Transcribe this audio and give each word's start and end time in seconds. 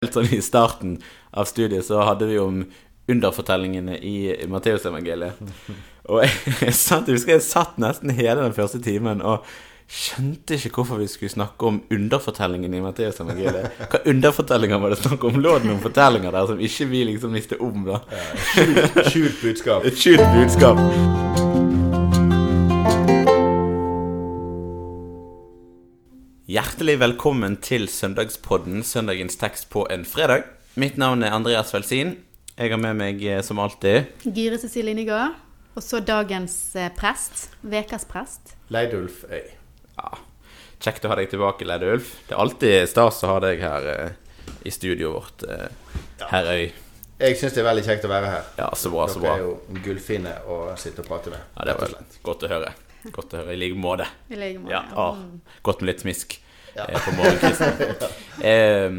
helt 0.00 0.14
sånn 0.16 0.30
i 0.32 0.40
starten 0.40 0.92
av 1.36 1.44
studiet 1.44 1.84
så 1.84 1.98
hadde 2.08 2.24
vi 2.30 2.38
om 2.40 2.62
underfortellingene 3.10 3.98
i 4.00 4.46
Matteusevangeliet. 4.48 5.42
Og 6.08 6.22
jeg, 6.64 6.72
satt, 6.72 7.10
jeg 7.10 7.18
husker 7.18 7.36
jeg 7.36 7.44
satt 7.44 7.76
nesten 7.82 8.14
hele 8.16 8.40
den 8.40 8.56
første 8.56 8.80
timen 8.80 9.20
og 9.20 9.44
skjønte 9.90 10.56
ikke 10.56 10.72
hvorfor 10.78 11.02
vi 11.02 11.10
skulle 11.10 11.34
snakke 11.34 11.68
om 11.68 11.82
underfortellingen 11.92 12.78
i 12.78 12.80
Matteusevangeliet. 12.80 13.76
Hva 13.92 14.00
underfortellinger 14.14 14.80
var 14.80 14.94
det 14.94 15.02
snakk 15.02 15.28
om? 15.28 15.36
Lå 15.36 15.58
det 15.58 15.68
noen 15.68 15.84
fortellinger 15.84 16.32
der 16.32 16.48
som 16.48 16.64
ikke 16.70 16.88
vi 16.94 17.04
liksom 17.10 17.36
visste 17.36 17.60
om, 17.60 17.84
da? 17.90 18.00
Skjult, 18.54 19.00
skjult 19.12 19.44
budskap. 19.44 19.84
Et 19.90 20.00
skjult 20.00 20.24
budskap. 20.32 21.49
Hjertelig 26.50 26.96
velkommen 26.98 27.54
til 27.62 27.84
Søndagspodden, 27.86 28.80
søndagens 28.82 29.36
tekst 29.38 29.68
på 29.70 29.84
en 29.92 30.02
fredag. 30.08 30.48
Mitt 30.80 30.96
navn 30.98 31.22
er 31.22 31.30
Andreas 31.36 31.70
Velsin. 31.74 32.16
Jeg 32.56 32.72
har 32.72 32.80
med 32.80 32.96
meg 32.98 33.22
eh, 33.22 33.38
som 33.46 33.60
alltid 33.62 34.24
Gire 34.34 34.58
Cecilie 34.58 34.96
Nygaard. 34.98 35.36
Og 35.78 35.84
så 35.86 36.00
dagens 36.02 36.56
eh, 36.74 36.88
prest. 36.98 37.44
Vekas 37.62 38.08
prest. 38.10 38.56
Leidulf 38.74 39.22
Øy. 39.30 39.46
ja, 40.00 40.10
Kjekt 40.82 41.06
å 41.06 41.12
ha 41.12 41.20
deg 41.20 41.30
tilbake, 41.30 41.68
Leidulf. 41.70 42.16
Det 42.26 42.34
er 42.34 42.42
alltid 42.42 42.90
stas 42.90 43.22
å 43.22 43.30
ha 43.36 43.38
deg 43.46 43.62
her 43.62 43.88
eh, 43.94 44.36
i 44.66 44.74
studioet 44.74 45.14
vårt, 45.20 45.46
eh, 45.46 45.96
herr 46.34 46.50
Øy. 46.56 46.66
Jeg 47.20 47.36
syns 47.38 47.54
det 47.54 47.62
er 47.62 47.70
veldig 47.70 47.86
kjekt 47.86 48.10
å 48.10 48.14
være 48.16 48.34
her. 48.34 48.52
Ja, 48.58 48.72
så 48.74 48.90
bra, 48.90 49.06
så 49.06 49.20
Dere 49.22 49.28
bra. 49.28 49.38
er 49.38 49.46
jo 49.46 49.82
gullfine 49.86 50.38
å 50.50 50.62
sitte 50.80 51.04
og 51.04 51.12
prate 51.14 51.30
med. 51.30 51.50
Ja, 51.60 51.70
det 51.70 51.78
var 51.84 52.00
godt 52.26 52.48
å 52.48 52.56
høre. 52.58 52.74
Godt 53.14 53.34
å 53.34 53.40
høre. 53.40 53.54
I 53.54 53.60
like 53.60 53.78
måte. 53.80 54.06
I 54.30 54.38
like 54.40 54.60
måte. 54.60 54.74
Ja, 54.74 54.82
ah, 54.98 55.20
godt 55.66 55.80
med 55.82 55.94
litt 55.94 56.04
smisk 56.04 56.36
Ja. 56.76 56.84
eh, 56.86 57.00
på 57.02 57.14
morgenkvisten. 57.16 58.12
eh, 58.52 58.98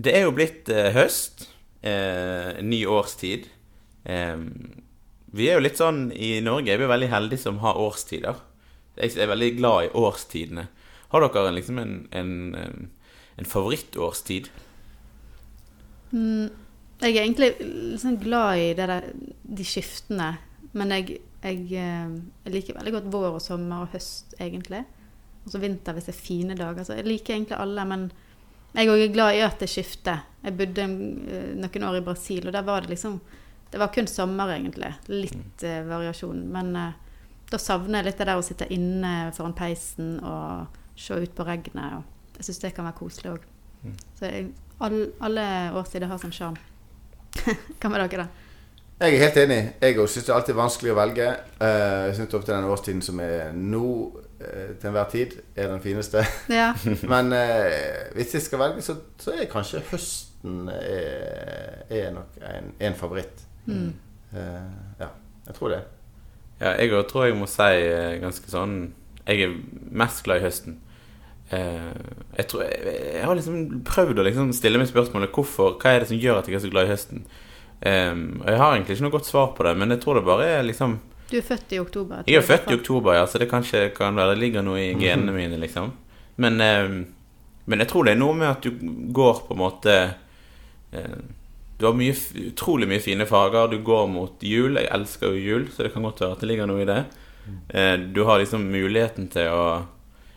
det 0.00 0.14
er 0.16 0.26
jo 0.26 0.34
blitt 0.36 0.68
eh, 0.72 0.90
høst. 0.94 1.48
Eh, 1.82 2.60
ny 2.62 2.82
årstid. 2.86 3.48
Eh, 4.04 4.36
vi 5.32 5.48
er 5.48 5.56
jo 5.58 5.64
litt 5.64 5.78
sånn 5.78 6.08
I 6.12 6.40
Norge 6.44 6.72
er 6.74 6.80
vi 6.82 6.88
veldig 6.90 7.08
heldige 7.12 7.44
som 7.46 7.60
har 7.64 7.78
årstider. 7.80 8.40
Jeg 9.00 9.16
er 9.16 9.30
veldig 9.30 9.52
glad 9.56 9.86
i 9.86 9.92
årstidene. 9.96 10.66
Har 11.10 11.24
dere 11.24 11.52
liksom 11.56 11.78
en, 11.82 11.94
en, 12.14 12.32
eh, 12.54 13.14
en 13.40 13.48
favorittårstid? 13.48 14.50
Mm, 16.12 16.50
jeg 17.00 17.14
er 17.16 17.22
egentlig 17.24 17.50
sånn 18.02 18.18
glad 18.20 18.60
i 18.60 18.70
det 18.76 18.86
der, 18.90 19.08
de 19.42 19.66
skiftene. 19.66 20.32
Men 20.76 20.92
jeg, 20.94 21.20
jeg, 21.40 21.60
eh, 21.72 22.16
jeg 22.44 22.52
liker 22.52 22.76
veldig 22.76 22.96
godt 22.98 23.12
vår 23.12 23.36
og 23.38 23.44
sommer 23.44 23.84
og 23.84 23.94
høst, 23.94 24.34
egentlig. 24.40 24.84
Og 25.44 25.54
så 25.54 25.60
vinter 25.62 25.96
hvis 25.96 26.10
det 26.10 26.14
er 26.14 26.20
fine 26.20 26.56
dager. 26.58 26.84
Så 26.84 26.98
jeg 26.98 27.08
liker 27.08 27.34
egentlig 27.34 27.56
alle, 27.56 27.84
men 27.88 28.10
jeg 28.74 28.86
er 28.86 28.92
også 28.92 29.12
glad 29.14 29.34
i 29.34 29.44
at 29.44 29.62
det 29.62 29.70
skifter. 29.72 30.24
Jeg 30.44 30.56
bodde 30.58 30.84
eh, 30.86 31.52
noen 31.58 31.86
år 31.88 32.00
i 32.00 32.04
Brasil, 32.06 32.46
og 32.46 32.56
der 32.56 32.66
var 32.66 32.84
det 32.84 32.94
liksom 32.94 33.20
Det 33.70 33.78
var 33.78 33.92
kun 33.94 34.06
sommer, 34.10 34.50
egentlig. 34.50 34.90
Litt 35.06 35.62
eh, 35.62 35.84
variasjon. 35.86 36.40
Men 36.50 36.72
uh, 36.74 36.90
da 37.52 37.58
savner 37.58 38.00
jeg 38.00 38.08
litt 38.08 38.18
det 38.18 38.26
der 38.26 38.40
å 38.40 38.42
sitte 38.42 38.66
inne 38.74 39.30
foran 39.36 39.54
peisen 39.54 40.16
og 40.26 40.74
se 40.98 41.14
ut 41.14 41.36
på 41.36 41.46
regnet. 41.46 42.02
Jeg 42.34 42.48
syns 42.48 42.58
det 42.64 42.72
kan 42.74 42.88
være 42.88 42.98
koselig 42.98 43.30
òg. 43.30 43.44
Mm. 43.84 43.94
Så 44.18 44.26
jeg, 44.26 44.48
all, 44.82 44.98
alle 45.22 45.44
årstider 45.78 46.10
har 46.10 46.18
sin 46.18 46.34
sjarm. 46.34 46.58
Hva 47.78 47.92
med 47.92 48.02
dere, 48.02 48.26
da? 48.26 48.49
Jeg 49.00 49.14
er 49.16 49.22
helt 49.22 49.36
enig. 49.40 49.60
Jeg 49.80 49.96
òg 49.96 50.08
syns 50.12 50.26
det 50.26 50.32
er 50.32 50.36
alltid 50.36 50.56
vanskelig 50.58 50.90
å 50.92 50.96
velge. 50.98 51.28
Eh, 51.64 52.00
Jeg 52.10 52.16
syns 52.18 52.34
ofte 52.36 52.52
den 52.52 52.66
årstiden 52.68 53.00
som 53.04 53.20
er 53.24 53.54
nå 53.56 53.84
eh, 54.40 54.74
til 54.80 54.90
enhver 54.90 55.08
tid, 55.12 55.38
er 55.56 55.70
den 55.72 55.80
fineste. 55.84 56.24
Ja. 56.60 56.74
Men 57.08 57.32
eh, 57.32 58.10
hvis 58.18 58.34
jeg 58.36 58.44
skal 58.44 58.60
velge, 58.66 58.84
så, 58.84 58.98
så 59.20 59.32
er 59.38 59.48
kanskje 59.52 59.80
høsten 59.90 60.68
er, 60.74 61.80
er 61.88 62.12
nok 62.18 62.36
en, 62.44 62.70
en 62.80 62.98
favoritt. 63.00 63.40
Mm. 63.64 63.88
Eh, 64.36 64.70
ja, 65.00 65.08
jeg 65.48 65.56
tror 65.56 65.72
det. 65.78 65.80
Ja, 66.60 66.74
jeg 66.76 66.92
òg 66.92 67.06
tror 67.08 67.24
jeg 67.30 67.38
må 67.40 67.46
si 67.48 67.72
ganske 68.20 68.50
sånn 68.52 68.72
Jeg 69.24 69.46
er 69.46 69.52
mest 69.96 70.20
glad 70.26 70.42
i 70.42 70.44
høsten. 70.44 70.74
Eh, 71.56 71.92
jeg, 72.36 72.46
tror, 72.52 72.66
jeg, 72.68 72.98
jeg 73.16 73.24
har 73.24 73.38
liksom 73.38 73.80
prøvd 73.88 74.20
å 74.20 74.26
liksom 74.28 74.52
stille 74.54 74.78
meg 74.78 74.90
spørsmålet 74.92 75.32
hvorfor, 75.32 75.78
hva 75.80 75.94
er 75.96 76.04
det 76.04 76.10
som 76.12 76.20
gjør 76.20 76.42
at 76.42 76.50
jeg 76.52 76.60
er 76.60 76.66
så 76.66 76.72
glad 76.76 76.84
i 76.90 76.92
høsten. 76.92 77.24
Eh, 77.80 78.12
og 78.12 78.44
jeg 78.44 78.60
har 78.60 78.74
egentlig 78.74 78.96
ikke 78.96 79.06
noe 79.06 79.14
godt 79.14 79.30
svar 79.30 79.52
på 79.56 79.64
det, 79.64 79.72
men 79.80 79.94
jeg 79.94 80.02
tror 80.02 80.18
det 80.18 80.26
bare 80.26 80.48
er 80.58 80.66
liksom 80.66 80.98
Du 81.30 81.38
er 81.38 81.46
født 81.46 81.72
i 81.72 81.80
oktober? 81.80 82.24
Jeg 82.28 82.40
er 82.42 82.44
født 82.44 82.70
i 82.70 82.76
oktober, 82.76 83.14
ja, 83.16 83.26
så 83.26 83.40
det 83.40 83.48
kanskje 83.48 83.88
kan 83.96 84.18
være 84.18 84.34
det 84.34 84.42
ligger 84.42 84.66
noe 84.66 84.80
i 84.82 84.94
genene 84.98 85.32
mine, 85.32 85.60
liksom. 85.62 85.92
Men, 86.40 86.60
um, 86.60 86.96
men 87.70 87.84
jeg 87.84 87.90
tror 87.90 88.06
det 88.06 88.16
er 88.16 88.20
noe 88.20 88.36
med 88.36 88.50
at 88.50 88.66
du 88.66 88.90
går 89.14 89.44
på 89.46 89.54
en 89.54 89.60
måte 89.60 89.94
eh, 90.90 91.20
Du 91.78 91.86
har 91.86 91.94
mye, 91.96 92.16
utrolig 92.50 92.88
mye 92.88 93.00
fine 93.00 93.24
farger. 93.28 93.70
Du 93.72 93.78
går 93.84 94.08
mot 94.12 94.42
jul. 94.44 94.76
Jeg 94.76 94.90
elsker 94.92 95.32
jo 95.32 95.40
jul, 95.40 95.68
så 95.72 95.86
det 95.86 95.92
kan 95.94 96.04
godt 96.04 96.20
være 96.20 96.34
at 96.36 96.42
det 96.42 96.48
ligger 96.50 96.68
noe 96.68 96.82
i 96.82 96.88
det. 96.88 96.98
Uh, 97.72 97.96
du 98.12 98.24
har 98.28 98.42
liksom 98.42 98.66
muligheten 98.68 99.30
til 99.32 99.48
å 99.54 99.64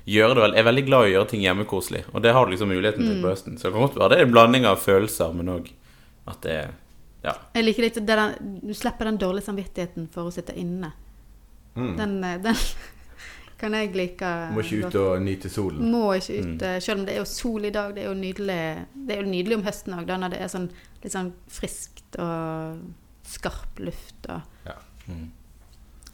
gjøre 0.07 0.35
det 0.35 0.43
vel 0.43 0.55
Jeg 0.55 0.63
er 0.63 0.67
veldig 0.67 0.85
glad 0.87 1.03
i 1.03 1.09
å 1.09 1.13
gjøre 1.13 1.29
ting 1.31 1.43
hjemmekoselig, 1.43 2.05
og 2.11 2.23
det 2.23 2.31
har 2.35 2.45
du 2.45 2.53
liksom 2.53 2.71
muligheten 2.71 3.07
til 3.07 3.19
på 3.23 3.31
høsten. 3.31 3.57
Så 3.57 3.67
det 3.67 3.75
kan 3.75 3.85
godt 3.87 3.99
være 3.99 4.13
det 4.13 4.19
er 4.19 4.27
en 4.27 4.35
blanding 4.35 4.67
av 4.67 4.79
følelser, 4.83 5.35
men 5.35 5.51
òg 5.51 5.69
at 6.31 6.39
det 6.43 6.55
er 6.55 6.71
Ja. 7.23 7.33
Jeg 7.55 7.63
liker 7.63 7.85
litt 7.85 7.95
det 7.95 8.05
der, 8.07 8.33
Du 8.41 8.73
slipper 8.75 9.05
den 9.05 9.17
dårlige 9.17 9.45
samvittigheten 9.45 10.09
for 10.11 10.27
å 10.27 10.31
sitte 10.35 10.55
inne. 10.59 10.91
Mm. 11.75 11.93
Den, 11.97 12.23
eh, 12.23 12.37
den 12.43 12.55
kan 13.63 13.73
jeg 13.73 13.93
like 13.95 14.31
Må 14.53 14.59
ikke 14.61 14.87
ut 14.89 14.95
og 14.99 15.21
nyte 15.23 15.49
solen. 15.49 15.91
Må 15.91 16.09
ikke 16.17 16.39
ut, 16.41 16.61
Mm. 16.61 16.81
selv 16.81 16.99
om 16.99 17.05
det 17.05 17.13
er 17.15 17.19
jo 17.21 17.25
sol 17.25 17.65
i 17.65 17.69
dag. 17.71 17.93
Det 17.95 18.03
er 18.03 18.09
jo 18.09 18.17
nydelig, 18.19 18.59
det 19.07 19.15
er 19.17 19.21
jo 19.23 19.29
nydelig 19.31 19.55
om 19.57 19.63
høsten 19.63 19.93
òg, 19.97 20.05
når 20.19 20.29
det 20.35 20.41
er 20.41 20.51
sånn 20.51 20.69
litt 21.03 21.13
sånn 21.13 21.31
friskt 21.49 22.19
og 22.19 22.77
skarp 23.23 23.79
luft 23.79 24.27
og 24.29 24.41
Ja. 24.67 24.75
Mm. 25.07 25.31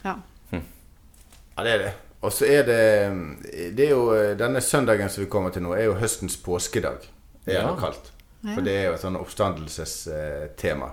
Ja. 0.04 0.14
Ja, 0.52 1.64
det 1.64 1.72
er 1.74 1.78
det. 1.78 1.92
Og 2.22 2.32
så 2.32 2.44
er 2.46 2.62
det 2.64 3.76
Det 3.76 3.86
er 3.86 3.90
jo 3.90 4.10
eh, 4.14 4.34
Denne 4.36 4.60
søndagen 4.60 5.08
som 5.10 5.24
vi 5.24 5.28
kommer 5.30 5.50
til 5.52 5.62
nå, 5.62 5.72
er 5.76 5.84
jo 5.90 5.94
høstens 5.94 6.36
påskedag. 6.36 7.00
Det 7.44 7.54
er 7.56 7.62
Ja. 7.62 7.70
det 7.70 7.80
kalt. 7.80 8.12
Ja. 8.40 8.54
For 8.54 8.64
det 8.64 8.74
er 8.74 8.86
jo 8.88 8.96
et 8.96 9.02
sånn 9.02 9.18
oppstandelsestema 9.20 10.90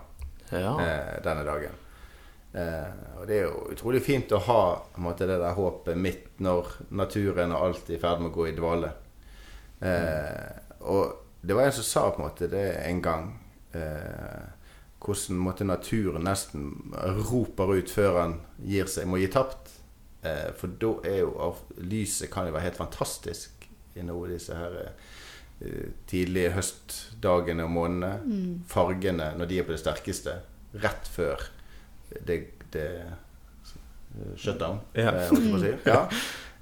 ja. 0.51 0.71
eh, 0.83 1.13
denne 1.23 1.45
dagen. 1.47 1.77
Eh, 2.57 3.19
og 3.19 3.27
det 3.29 3.37
er 3.37 3.47
jo 3.47 3.67
utrolig 3.71 4.01
fint 4.03 4.33
å 4.35 4.41
ha 4.47 4.61
en 4.95 5.05
måte, 5.05 5.27
det 5.29 5.39
der 5.39 5.55
håpet 5.57 5.99
midt 5.99 6.41
når 6.43 6.73
naturen 6.89 7.55
og 7.55 7.69
alt 7.69 7.91
er 7.91 7.97
i 7.97 8.01
ferd 8.01 8.23
med 8.23 8.31
å 8.31 8.35
gå 8.35 8.49
i 8.49 8.55
dvale. 8.57 8.91
Eh, 9.79 10.51
og 10.89 11.41
det 11.41 11.55
var 11.55 11.69
en 11.69 11.77
som 11.77 11.87
sa 11.87 12.05
på 12.11 12.21
en 12.21 12.27
måte 12.27 12.49
det 12.51 12.67
en 12.83 13.01
gang 13.05 13.27
eh, 13.77 14.45
hvordan 15.03 15.39
måtte 15.39 15.67
naturen 15.67 16.25
nesten 16.25 16.71
roper 17.29 17.75
ut 17.77 17.91
før 17.93 18.21
han 18.23 18.39
gir 18.65 18.89
seg, 18.89 19.07
må 19.07 19.21
gi 19.21 19.29
tapt. 19.31 19.75
Eh, 20.25 20.49
for 20.57 20.73
da 20.81 20.95
er 21.07 21.21
jo 21.21 21.53
lyset 21.77 22.31
kan 22.33 22.49
jo 22.49 22.55
være 22.55 22.71
helt 22.71 22.81
fantastisk 22.81 23.67
i 23.97 24.05
noe 24.05 24.25
av 24.25 24.33
disse 24.33 24.57
her 24.57 24.79
eh, 25.61 25.89
tidlige 26.07 26.51
høstdagene 26.57 27.63
og 27.67 27.71
månedene. 27.71 28.13
Mm. 28.25 28.63
Fargene 28.69 29.31
når 29.37 29.49
de 29.51 29.59
er 29.59 29.67
på 29.67 29.75
det 29.75 29.81
sterkeste. 29.83 30.37
Rett 30.83 31.07
før 31.09 31.41
det, 32.27 32.41
det 32.73 32.87
shutdown, 34.37 34.79
Ja. 34.93 35.11
eh, 35.15 35.29
si. 35.29 35.73
Ja. 35.85 36.09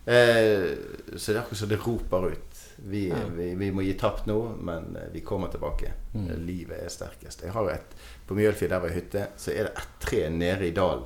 Eh, 0.06 0.78
så 1.18 1.32
det 1.32 1.38
er 1.38 1.42
akkurat 1.42 1.58
som 1.58 1.70
det 1.70 1.80
roper 1.88 2.28
ut. 2.32 2.52
Vi, 2.78 3.08
Ja. 3.10 3.16
vi, 3.36 3.56
vi 3.56 3.72
må 3.72 3.82
gi 3.82 3.94
tapt 3.98 4.28
nå, 4.28 4.38
men 4.62 4.96
eh, 4.96 5.08
vi 5.14 5.22
kommer 5.22 5.48
tilbake. 5.48 5.94
Mm. 6.14 6.30
Eh, 6.30 6.38
Livet 6.38 6.84
er 6.84 6.90
sterkest. 6.94 7.42
Jeg 7.42 7.52
har 7.56 7.70
et, 7.72 7.96
På 8.28 8.36
Mjølfjell 8.38 8.70
der 8.70 8.80
var 8.84 8.90
jeg 8.90 9.04
hytte, 9.04 9.28
så 9.38 9.52
er 9.54 9.64
det 9.70 9.72
et 9.78 9.96
tre 10.00 10.30
nede 10.30 10.68
i 10.68 10.72
dalen 10.76 11.04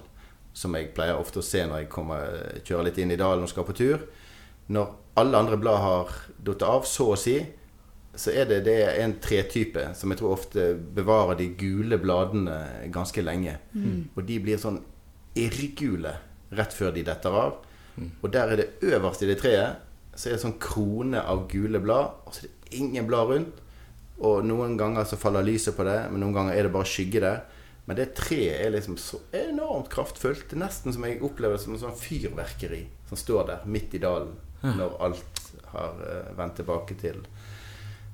som 0.53 0.73
jeg 0.75 0.89
pleier 0.95 1.15
ofte 1.19 1.39
å 1.39 1.45
se 1.45 1.61
når 1.67 1.83
jeg 1.83 1.89
kommer, 1.93 2.31
kjører 2.65 2.83
litt 2.89 2.97
inn 2.99 3.11
i 3.13 3.15
dalen 3.19 3.43
og 3.45 3.49
skal 3.51 3.63
på 3.67 3.75
tur. 3.77 4.01
Når 4.73 4.89
alle 5.21 5.37
andre 5.37 5.57
blad 5.61 5.77
har 5.79 6.09
falt 6.45 6.63
av, 6.63 6.83
så 6.89 7.05
å 7.13 7.17
si, 7.19 7.37
så 8.19 8.33
er 8.35 8.49
det, 8.49 8.63
det 8.67 8.75
er 8.83 8.97
en 9.03 9.15
tretype 9.23 9.89
som 9.95 10.11
jeg 10.11 10.19
tror 10.19 10.35
ofte 10.35 10.73
bevarer 10.75 11.37
de 11.39 11.49
gule 11.59 11.99
bladene 12.01 12.57
ganske 12.91 13.23
lenge. 13.23 13.55
Og 14.15 14.25
de 14.27 14.39
blir 14.43 14.59
sånn 14.59 14.81
irrgule 15.39 16.11
rett 16.59 16.73
før 16.75 16.91
de 16.95 17.05
detter 17.07 17.37
av. 17.45 17.61
Og 18.21 18.27
der 18.31 18.51
er 18.51 18.59
det 18.59 18.67
øverst 18.83 19.23
i 19.23 19.29
det 19.29 19.39
treet 19.39 19.85
så 20.19 20.27
er 20.27 20.35
det 20.35 20.43
sånn 20.43 20.57
krone 20.59 21.21
av 21.21 21.45
gule 21.51 21.79
blad, 21.79 22.17
og 22.27 22.35
så 22.35 22.43
er 22.43 22.49
det 22.51 22.79
ingen 22.81 23.05
blad 23.07 23.29
rundt. 23.29 23.61
Og 24.19 24.43
noen 24.43 24.75
ganger 24.79 25.05
så 25.07 25.19
faller 25.19 25.45
lyset 25.47 25.77
på 25.77 25.85
det, 25.87 25.99
men 26.11 26.19
noen 26.19 26.35
ganger 26.35 26.57
er 26.57 26.67
det 26.67 26.73
bare 26.73 26.89
skygge 26.91 27.21
der. 27.23 27.45
Men 27.87 27.97
det 27.97 28.09
treet 28.17 28.65
er 28.65 28.73
liksom 28.73 28.97
så 28.99 29.21
enormt 29.31 29.87
kraftfullt. 29.93 30.49
Det 30.49 30.57
er 30.57 30.65
nesten 30.65 30.93
som 30.93 31.05
jeg 31.07 31.21
opplever 31.23 31.55
det 31.55 31.63
som 31.63 31.77
en 31.77 31.81
sånn 31.85 31.95
fyrverkeri 31.97 32.81
som 33.07 33.21
står 33.21 33.47
der 33.47 33.63
midt 33.71 33.95
i 33.95 34.03
dalen 34.03 34.35
når 34.59 34.97
alt 35.07 35.41
har 35.71 36.01
uh, 36.03 36.31
vendt 36.35 36.59
tilbake 36.59 36.97
til, 36.99 37.21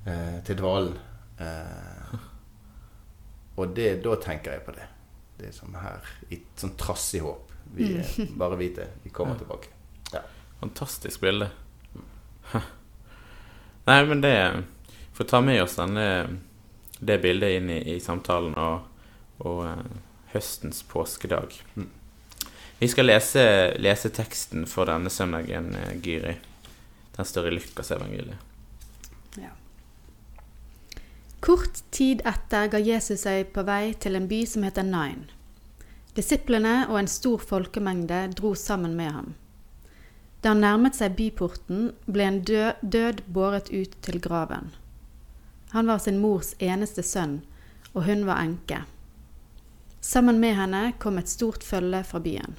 eh, 0.06 0.38
til 0.46 0.58
dvalen. 0.60 0.96
Eh, 1.38 2.16
og 3.56 3.74
det, 3.76 3.90
da 4.04 4.16
tenker 4.20 4.56
jeg 4.56 4.64
på 4.66 4.74
det. 4.76 4.86
Det 5.36 5.50
er 5.50 5.56
sånn 5.56 5.76
her 5.76 6.06
i 6.30 6.38
et 6.38 6.60
sånn 6.62 6.76
trassig 6.80 7.20
håp. 7.24 7.52
Vi 7.76 7.90
er 7.98 8.28
bare 8.38 8.56
det, 8.56 8.88
Vi 9.02 9.10
kommer 9.10 9.34
Ja. 9.34 9.38
tilbake. 9.38 9.68
Ja. 10.12 10.20
Fantastisk 10.60 11.20
bilde. 11.20 11.50
Nei, 13.86 14.04
men 14.06 14.20
det 14.20 14.64
Får 15.16 15.24
ta 15.24 15.40
med 15.40 15.62
oss 15.62 15.76
denne 15.76 16.38
det 16.98 17.18
bildet 17.22 17.56
inn 17.56 17.70
i, 17.70 17.78
i 17.94 18.00
samtalen 18.00 18.52
og, 18.60 18.82
og 19.38 19.62
eh, 19.64 19.86
høstens 20.34 20.82
påskedag. 20.88 21.54
Mm. 21.76 21.88
Vi 22.78 22.88
skal 22.92 23.08
lese, 23.08 23.44
lese 23.80 24.10
teksten 24.12 24.66
for 24.68 24.88
denne 24.88 25.08
søndagen, 25.12 25.70
eh, 25.76 25.94
Gyri. 26.04 26.34
Den 27.16 27.24
står 27.28 27.48
i 27.48 27.54
Lukasevangeliet. 27.56 28.36
Kort 31.40 31.82
tid 31.90 32.22
etter 32.24 32.68
ga 32.72 32.78
Jesus 32.80 33.26
seg 33.26 33.52
på 33.54 33.62
vei 33.68 33.92
til 34.00 34.16
en 34.16 34.28
by 34.30 34.40
som 34.48 34.64
heter 34.66 34.86
Nain. 34.86 35.26
Disiplene 36.16 36.86
og 36.88 36.98
en 37.00 37.10
stor 37.12 37.42
folkemengde 37.44 38.22
dro 38.38 38.54
sammen 38.56 38.96
med 38.96 39.12
ham. 39.12 39.34
Da 40.40 40.54
han 40.54 40.62
nærmet 40.64 40.96
seg 40.96 41.16
byporten, 41.18 41.90
ble 42.06 42.24
en 42.24 42.40
død, 42.46 42.80
død 42.82 43.22
båret 43.28 43.68
ut 43.72 43.96
til 44.06 44.20
graven. 44.22 44.72
Han 45.74 45.90
var 45.90 46.00
sin 46.00 46.20
mors 46.22 46.54
eneste 46.62 47.02
sønn, 47.04 47.40
og 47.92 48.06
hun 48.08 48.24
var 48.28 48.40
enke. 48.40 48.84
Sammen 50.00 50.40
med 50.40 50.56
henne 50.56 50.92
kom 51.02 51.18
et 51.18 51.28
stort 51.28 51.66
følge 51.66 52.04
fra 52.06 52.20
byen. 52.22 52.56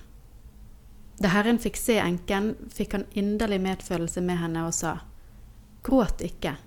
Da 1.18 1.31
Herren 1.33 1.57
fikk 1.57 1.80
se 1.80 1.95
enken, 1.97 2.53
fikk 2.69 2.94
han 2.94 3.07
inderlig 3.18 3.62
medfølelse 3.63 4.21
med 4.21 4.38
henne 4.44 4.68
og 4.68 4.75
sa, 4.75 5.00
Gråt 5.88 6.21
ikke. 6.21 6.57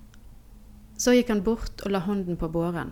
Så 1.01 1.15
gikk 1.17 1.31
han 1.33 1.41
bort 1.41 1.81
og 1.81 1.95
la 1.95 2.03
hånden 2.05 2.37
på 2.37 2.49
båren. 2.53 2.91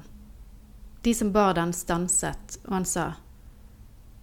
De 1.05 1.13
som 1.15 1.33
bar 1.33 1.59
den, 1.59 1.75
stanset, 1.77 2.57
og 2.65 2.79
han 2.79 2.87
sa, 2.89 3.07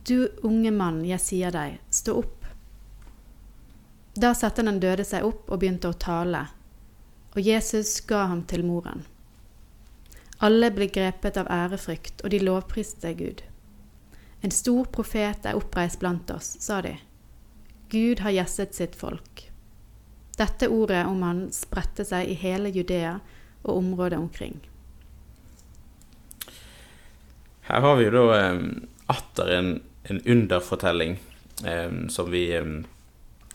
Du 0.08 0.28
unge 0.42 0.72
mann, 0.74 1.04
jeg 1.06 1.22
sier 1.22 1.54
deg, 1.54 1.78
stå 1.94 2.16
opp. 2.24 2.48
Da 4.18 4.34
satte 4.34 4.66
den 4.66 4.80
døde 4.82 5.06
seg 5.06 5.28
opp 5.28 5.52
og 5.52 5.62
begynte 5.62 5.92
å 5.94 6.00
tale, 6.02 6.48
og 7.36 7.42
Jesus 7.46 8.00
ga 8.10 8.24
ham 8.32 8.42
til 8.50 8.66
moren. 8.66 9.06
Alle 10.42 10.72
ble 10.74 10.90
grepet 10.90 11.38
av 11.38 11.52
ærefrykt, 11.52 12.26
og 12.26 12.34
de 12.34 12.42
lovpriste 12.42 13.14
Gud. 13.22 13.46
En 14.42 14.52
stor 14.52 14.90
profet 14.98 15.46
er 15.46 15.62
oppreist 15.62 16.02
blant 16.02 16.34
oss, 16.34 16.56
sa 16.60 16.82
de. 16.82 16.98
Gud 17.94 18.26
har 18.26 18.34
gjesset 18.34 18.74
sitt 18.74 18.98
folk. 18.98 19.46
Dette 20.38 20.74
ordet 20.74 21.06
om 21.06 21.22
han 21.22 21.48
spredte 21.54 22.06
seg 22.06 22.34
i 22.34 22.42
hele 22.42 22.74
Judea 22.74 23.20
og 23.66 23.78
området 23.82 24.20
omkring. 24.20 24.58
Her 27.66 27.82
har 27.82 27.96
vi 27.98 28.06
jo 28.06 28.14
da 28.14 28.26
eh, 28.38 28.60
atter 29.10 29.54
en, 29.58 29.72
en 30.10 30.22
underfortelling, 30.22 31.18
eh, 31.66 31.96
som 32.14 32.30
vi 32.32 32.46
eh, 32.54 32.68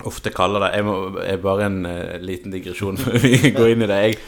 ofte 0.07 0.33
kaller 0.35 0.65
det. 0.65 0.73
Jeg 0.79 0.87
må 0.87 0.97
er 1.23 1.43
bare 1.43 1.69
en 1.69 1.85
eh, 1.87 2.17
liten 2.23 2.55
digresjon 2.55 2.99
før 3.01 3.21
vi 3.23 3.37
går 3.59 3.75
inn 3.75 3.87
i 3.87 3.91
det. 3.91 4.01
Jeg, 4.09 4.21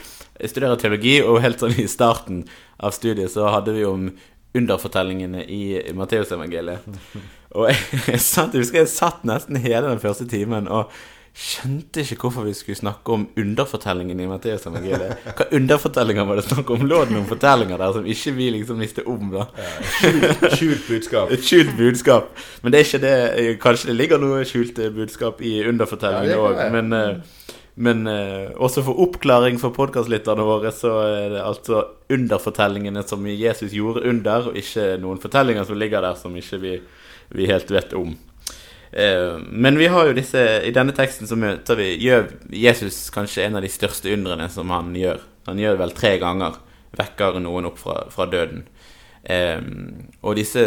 studerer 0.50 0.78
teologi, 0.80 1.16
og 1.22 1.42
helt 1.44 1.60
sånn 1.62 1.74
i 1.78 1.86
starten 1.90 2.44
av 2.82 2.94
studiet 2.96 3.30
så 3.30 3.50
hadde 3.52 3.74
vi 3.76 3.84
om 3.86 4.08
underfortellingene 4.58 5.44
i, 5.46 5.62
Matteusevangeliet. 5.96 6.86
Og 7.54 7.66
jeg, 7.70 7.82
jeg, 8.08 8.22
jeg 8.22 8.62
husker 8.62 8.82
jeg 8.82 8.90
satt 8.90 9.26
nesten 9.28 9.60
hele 9.62 9.90
den 9.90 10.02
første 10.02 10.26
timen 10.30 10.70
og 10.70 10.90
skjønte 11.32 12.02
ikke 12.02 12.26
hvorfor 12.26 12.44
vi 12.44 12.52
skulle 12.52 12.76
snakke 12.76 13.14
om 13.14 13.22
underfortellingen 13.40 14.18
i 14.20 14.26
Matteus 14.28 14.66
evangeliet. 14.68 15.22
Hva 15.24 15.46
underfortellinger 15.56 16.26
var 16.28 16.38
det 16.38 16.44
snakk 16.44 16.72
om? 16.74 16.82
Lå 16.84 16.98
det 17.06 17.14
noen 17.14 17.28
fortellinger 17.28 17.80
der 17.80 17.94
som 17.96 18.08
ikke 18.14 18.34
vi 18.36 18.48
liksom 18.58 18.82
visste 18.82 19.04
om? 19.08 19.30
da? 19.32 19.46
Ja, 19.56 20.50
skjult 20.52 20.84
budskap. 20.90 21.32
Et 21.32 21.46
skjult 21.46 21.72
budskap. 21.78 22.28
Men 22.62 22.74
det 22.74 22.82
er 22.82 22.88
ikke 22.88 23.00
det 23.02 23.54
Kanskje 23.62 23.90
det 23.90 23.96
ligger 23.96 24.20
noe 24.20 24.42
skjult 24.48 24.76
budskap 24.92 25.40
i 25.40 25.54
underfortellingen 25.70 26.42
òg, 26.42 26.58
ja, 26.60 26.66
men, 26.74 26.92
eh, 26.96 27.54
men 27.80 28.04
eh, 28.10 28.50
også 28.60 28.84
for 28.84 29.00
oppklaring 29.06 29.56
for 29.62 29.72
podkastlytterne 29.76 30.44
våre, 30.44 30.72
så 30.76 30.98
er 31.06 31.36
det 31.36 31.46
altså 31.46 31.86
underfortellingene 32.12 33.06
som 33.08 33.24
Jesus 33.30 33.72
gjorde 33.72 34.04
under, 34.10 34.50
og 34.50 34.60
ikke 34.60 34.98
noen 35.00 35.22
fortellinger 35.22 35.64
som 35.68 35.80
ligger 35.80 36.04
der 36.04 36.20
som 36.20 36.36
ikke 36.36 36.60
vi, 36.60 36.74
vi 37.32 37.48
helt 37.48 37.72
vet 37.72 37.96
om. 37.96 38.12
Eh, 38.92 39.38
Men 39.48 39.78
vi 39.78 39.86
har 39.86 40.06
jo 40.06 40.16
disse 40.16 40.40
I 40.68 40.72
denne 40.74 40.92
teksten 40.92 41.28
så 41.28 41.36
møter 41.40 41.78
vi 41.78 41.94
Gjør 42.02 42.26
Jesus 42.52 43.06
kanskje 43.14 43.46
en 43.46 43.56
av 43.56 43.64
de 43.64 43.70
største 43.72 44.12
undrene 44.12 44.50
som 44.52 44.70
han 44.74 44.92
gjør. 44.96 45.22
Han 45.48 45.60
gjør 45.60 45.80
vel 45.80 45.94
tre 45.96 46.18
ganger. 46.20 46.58
Vekker 46.98 47.40
noen 47.40 47.70
opp 47.70 47.80
fra, 47.80 48.02
fra 48.12 48.28
døden. 48.28 48.66
Um, 49.22 50.10
og 50.26 50.34
disse 50.34 50.60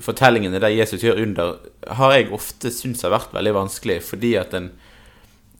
fortellingene 0.00 0.56
der 0.56 0.72
Jesus 0.72 1.02
gjør 1.04 1.20
under, 1.20 1.58
har 1.84 2.14
jeg 2.14 2.30
ofte 2.32 2.72
syntes 2.72 3.04
har 3.04 3.12
vært 3.12 3.34
veldig 3.36 3.52
vanskelig, 3.58 3.98
fordi 4.06 4.30
at 4.40 4.56
en 4.56 4.70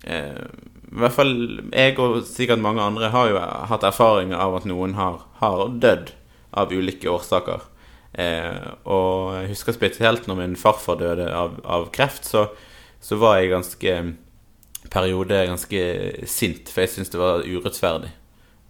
uh, 0.09 0.41
I 0.41 1.03
hvert 1.03 1.17
fall 1.19 1.35
jeg 1.69 1.99
og 2.01 2.23
sikkert 2.25 2.65
mange 2.65 2.81
andre 2.81 3.13
har 3.13 3.29
jo 3.29 3.43
hatt 3.69 3.85
erfaringer 3.85 4.41
av 4.41 4.57
at 4.57 4.67
noen 4.71 4.97
har, 4.97 5.21
har 5.43 5.67
dødd 5.85 6.15
av 6.57 6.73
ulike 6.73 7.13
årsaker. 7.13 7.69
Eh, 8.15 8.67
og 8.87 9.35
jeg 9.41 9.51
husker 9.55 9.75
spesielt 9.75 10.29
når 10.31 10.39
min 10.39 10.59
farfar 10.59 11.01
døde 11.01 11.27
av, 11.35 11.59
av 11.65 11.89
kreft, 11.95 12.29
så, 12.29 12.47
så 13.03 13.19
var 13.19 13.41
jeg 13.41 13.51
ganske 13.55 13.97
periode 14.93 15.41
ganske 15.49 15.81
sint, 16.29 16.71
for 16.71 16.85
jeg 16.85 16.93
syntes 16.93 17.13
det 17.15 17.21
var 17.21 17.47
urettferdig 17.47 18.13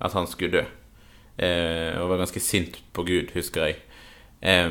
at 0.04 0.16
han 0.16 0.28
skulle 0.30 0.60
dø. 0.60 0.64
Eh, 1.34 1.92
og 1.98 2.12
var 2.12 2.22
ganske 2.22 2.42
sint 2.42 2.78
på 2.94 3.04
Gud, 3.06 3.34
husker 3.34 3.68
jeg. 3.68 3.78
Eh, 4.44 4.70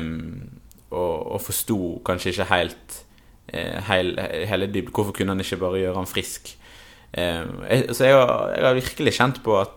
og, 0.94 1.14
og 1.34 1.40
forsto 1.44 1.78
kanskje 2.06 2.32
ikke 2.32 2.50
helt 2.50 3.00
eh, 3.52 3.80
heil, 3.88 4.14
hele 4.48 4.70
dybden. 4.70 4.94
Hvorfor 4.94 5.16
kunne 5.16 5.34
han 5.34 5.44
ikke 5.44 5.60
bare 5.62 5.82
gjøre 5.82 5.98
han 6.00 6.10
frisk? 6.10 6.54
Jeg, 7.14 7.94
så 7.94 8.08
jeg 8.08 8.14
har, 8.18 8.48
jeg 8.56 8.66
har 8.66 8.74
virkelig 8.74 9.12
kjent 9.14 9.36
på 9.44 9.54
at, 9.60 9.74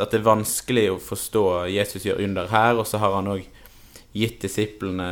at 0.00 0.10
det 0.10 0.18
er 0.18 0.26
vanskelig 0.26 0.88
å 0.90 0.96
forstå 0.98 1.44
Jesus 1.70 2.02
gjør 2.08 2.24
under 2.24 2.48
her, 2.50 2.80
og 2.82 2.88
så 2.88 2.98
har 2.98 3.14
han 3.14 3.30
òg 3.30 3.44
gitt 4.12 4.40
disiplene 4.42 5.08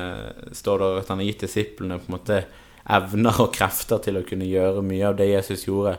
Står 0.56 0.82
det 0.82 0.88
at 1.02 1.12
han 1.12 1.20
har 1.22 1.28
gitt 1.28 1.44
disiplene 1.46 2.00
på 2.00 2.10
en 2.10 2.16
måte 2.16 2.40
evner 2.88 3.42
og 3.44 3.52
krefter 3.54 4.00
til 4.02 4.18
å 4.18 4.24
kunne 4.26 4.48
gjøre 4.48 4.82
mye 4.86 5.10
av 5.10 5.18
det 5.18 5.28
Jesus 5.28 5.66
gjorde. 5.66 5.98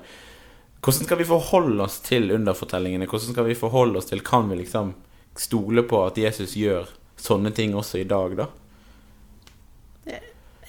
Hvordan 0.80 1.06
skal 1.06 1.20
vi 1.20 1.28
forholde 1.30 1.84
oss 1.86 2.00
til 2.06 2.32
underfortellingene? 2.34 3.08
Hvordan 3.10 3.36
skal 3.36 3.46
vi 3.50 3.58
forholde 3.60 4.00
oss 4.00 4.10
til 4.10 4.24
Kan 4.26 4.50
vi 4.50 4.62
liksom 4.64 4.96
stole 5.38 5.84
på 5.88 6.00
at 6.08 6.18
Jesus 6.18 6.56
gjør 6.58 6.90
sånne 7.20 7.52
ting 7.56 7.76
også 7.78 8.00
i 8.02 8.08
dag, 8.10 8.36
da? 8.40 8.48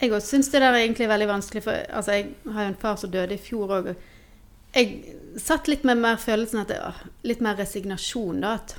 Jeg 0.01 0.15
også 0.17 0.35
syns 0.35 0.49
det 0.49 0.63
der 0.63 0.73
er 0.73 0.81
egentlig 0.81 1.11
veldig 1.11 1.29
vanskelig, 1.29 1.63
for 1.65 1.77
altså, 1.93 2.17
jeg 2.17 2.55
har 2.55 2.65
jo 2.65 2.73
en 2.73 2.81
far 2.81 2.97
som 2.97 3.11
døde 3.13 3.37
i 3.37 3.43
fjor 3.43 3.75
òg. 3.77 3.91
Jeg 4.73 5.17
satt 5.41 5.69
litt 5.69 5.85
med 5.85 6.01
mer 6.01 6.17
følelsen 6.21 6.63
at 6.63 6.71
det, 6.73 6.79
Litt 7.27 7.43
mer 7.45 7.59
resignasjon, 7.61 8.41
da. 8.41 8.55
At 8.57 8.79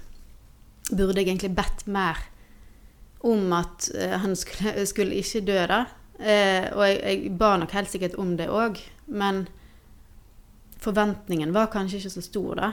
burde 0.89 1.21
jeg 1.21 1.29
egentlig 1.29 1.53
bedt 1.55 1.85
mer 1.87 2.17
om 3.27 3.53
at 3.53 3.89
eh, 3.95 4.17
han 4.21 4.35
skulle, 4.35 4.85
skulle 4.91 5.19
ikke 5.21 5.43
dø, 5.47 5.57
da? 5.69 5.81
Eh, 6.21 6.67
og 6.75 6.85
jeg, 6.85 7.01
jeg 7.01 7.33
ba 7.39 7.55
nok 7.57 7.73
helt 7.77 7.91
sikkert 7.91 8.19
om 8.21 8.35
det 8.37 8.49
òg, 8.49 8.79
men 9.09 9.45
forventningen 10.81 11.53
var 11.53 11.71
kanskje 11.73 12.01
ikke 12.01 12.15
så 12.15 12.23
stor, 12.25 12.53
da. 12.61 12.71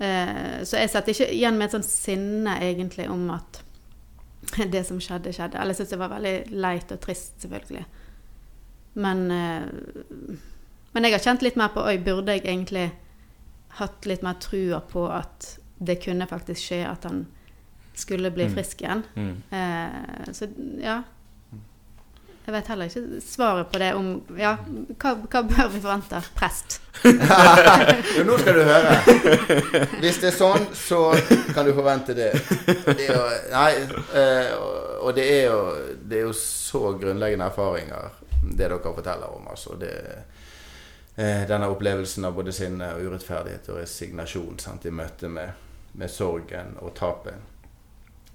Eh, 0.00 0.60
så 0.64 0.80
jeg 0.80 0.92
satt 0.92 1.10
ikke 1.12 1.28
igjen 1.32 1.58
med 1.60 1.68
et 1.68 1.76
sånt 1.76 1.88
sinne 1.88 2.56
egentlig 2.64 3.08
om 3.12 3.26
at 3.34 3.60
det 4.74 4.84
som 4.88 5.00
skjedde, 5.02 5.32
skjedde. 5.36 5.58
Eller 5.58 5.74
jeg 5.74 5.82
syntes 5.82 5.94
det 5.94 6.00
var 6.00 6.14
veldig 6.14 6.36
leit 6.56 6.94
og 6.94 7.02
trist, 7.04 7.34
selvfølgelig. 7.42 7.84
Men, 9.00 9.26
eh, 9.30 10.38
men 10.92 11.06
jeg 11.06 11.14
har 11.14 11.24
kjent 11.24 11.44
litt 11.46 11.58
mer 11.60 11.72
på 11.74 11.84
Oi, 11.86 11.98
burde 12.02 12.36
jeg 12.36 12.46
egentlig 12.46 12.88
hatt 13.78 14.08
litt 14.08 14.24
mer 14.26 14.40
trua 14.42 14.80
på 14.82 15.04
at 15.12 15.54
det 15.80 16.00
kunne 16.02 16.26
faktisk 16.28 16.70
skje 16.70 16.80
at 16.88 17.06
han 17.06 17.22
skulle 18.00 18.30
bli 18.34 18.46
Mm. 18.48 18.54
frisk 18.54 18.80
igjen? 18.82 19.02
Mm. 19.16 19.42
Eh, 19.50 20.32
så 20.32 20.48
ja. 20.82 21.02
Jeg 22.46 22.54
vet 22.54 22.66
heller 22.72 22.88
ikke 22.88 23.20
svaret 23.22 23.68
på 23.70 23.78
det 23.78 23.90
om 23.94 24.06
Ja, 24.38 24.54
hva, 24.98 25.12
hva 25.30 25.42
bør 25.46 25.68
vi 25.70 25.80
forvente? 25.84 26.22
Prest. 26.34 26.80
Jo, 28.16 28.24
nå 28.26 28.38
skal 28.40 28.56
du 28.56 28.62
høre. 28.66 28.96
Hvis 30.00 30.18
det 30.22 30.30
er 30.32 30.36
sånn, 30.36 30.64
så 30.74 31.02
kan 31.54 31.68
du 31.68 31.72
forvente 31.76 32.14
det. 32.16 32.30
det 32.88 33.06
er 33.06 33.12
jo, 33.12 33.22
nei, 33.52 33.70
eh, 34.18 34.50
og- 34.56 34.88
og 35.06 35.14
det 35.16 35.24
er, 35.30 35.44
jo, 35.46 35.60
det 36.08 36.18
er 36.18 36.26
jo 36.26 36.32
så 36.36 36.82
grunnleggende 37.00 37.46
erfaringer, 37.46 38.10
det 38.42 38.56
dere 38.58 38.80
forteller 38.82 39.30
om. 39.36 39.46
Altså, 39.48 39.76
det, 39.80 39.92
eh, 41.16 41.46
denne 41.48 41.68
opplevelsen 41.72 42.24
av 42.24 42.34
både 42.34 42.52
sinne 42.52 42.90
og 42.96 43.04
urettferdighet 43.06 43.68
og 43.72 43.78
resignasjon 43.80 44.58
sant, 44.58 44.84
i 44.86 44.90
møte 44.90 45.28
med, 45.28 45.52
med 45.94 46.10
sorgen 46.10 46.76
og 46.80 46.94
tapet. 46.94 47.34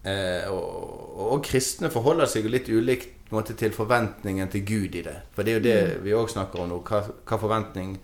Eh, 0.05 0.49
og, 0.53 1.15
og, 1.17 1.39
kristne 1.45 1.89
forholder 1.89 2.29
seg 2.29 2.45
jo 2.45 2.53
litt 2.53 2.69
ulikt 2.69 3.31
måte, 3.33 3.55
til 3.57 3.73
forventningen 3.73 4.51
til 4.53 4.65
Gud 4.67 4.97
i 4.99 5.05
det. 5.05 5.17
For 5.33 5.45
det 5.45 5.53
er 5.53 5.57
jo 5.57 5.65
det 5.65 5.79
vi 6.05 6.17
òg 6.17 6.29
snakker 6.29 6.61
om 6.61 6.69
nå. 6.69 6.81
Hva, 6.85 7.01
hva 7.25 7.39
forventning 7.41 7.95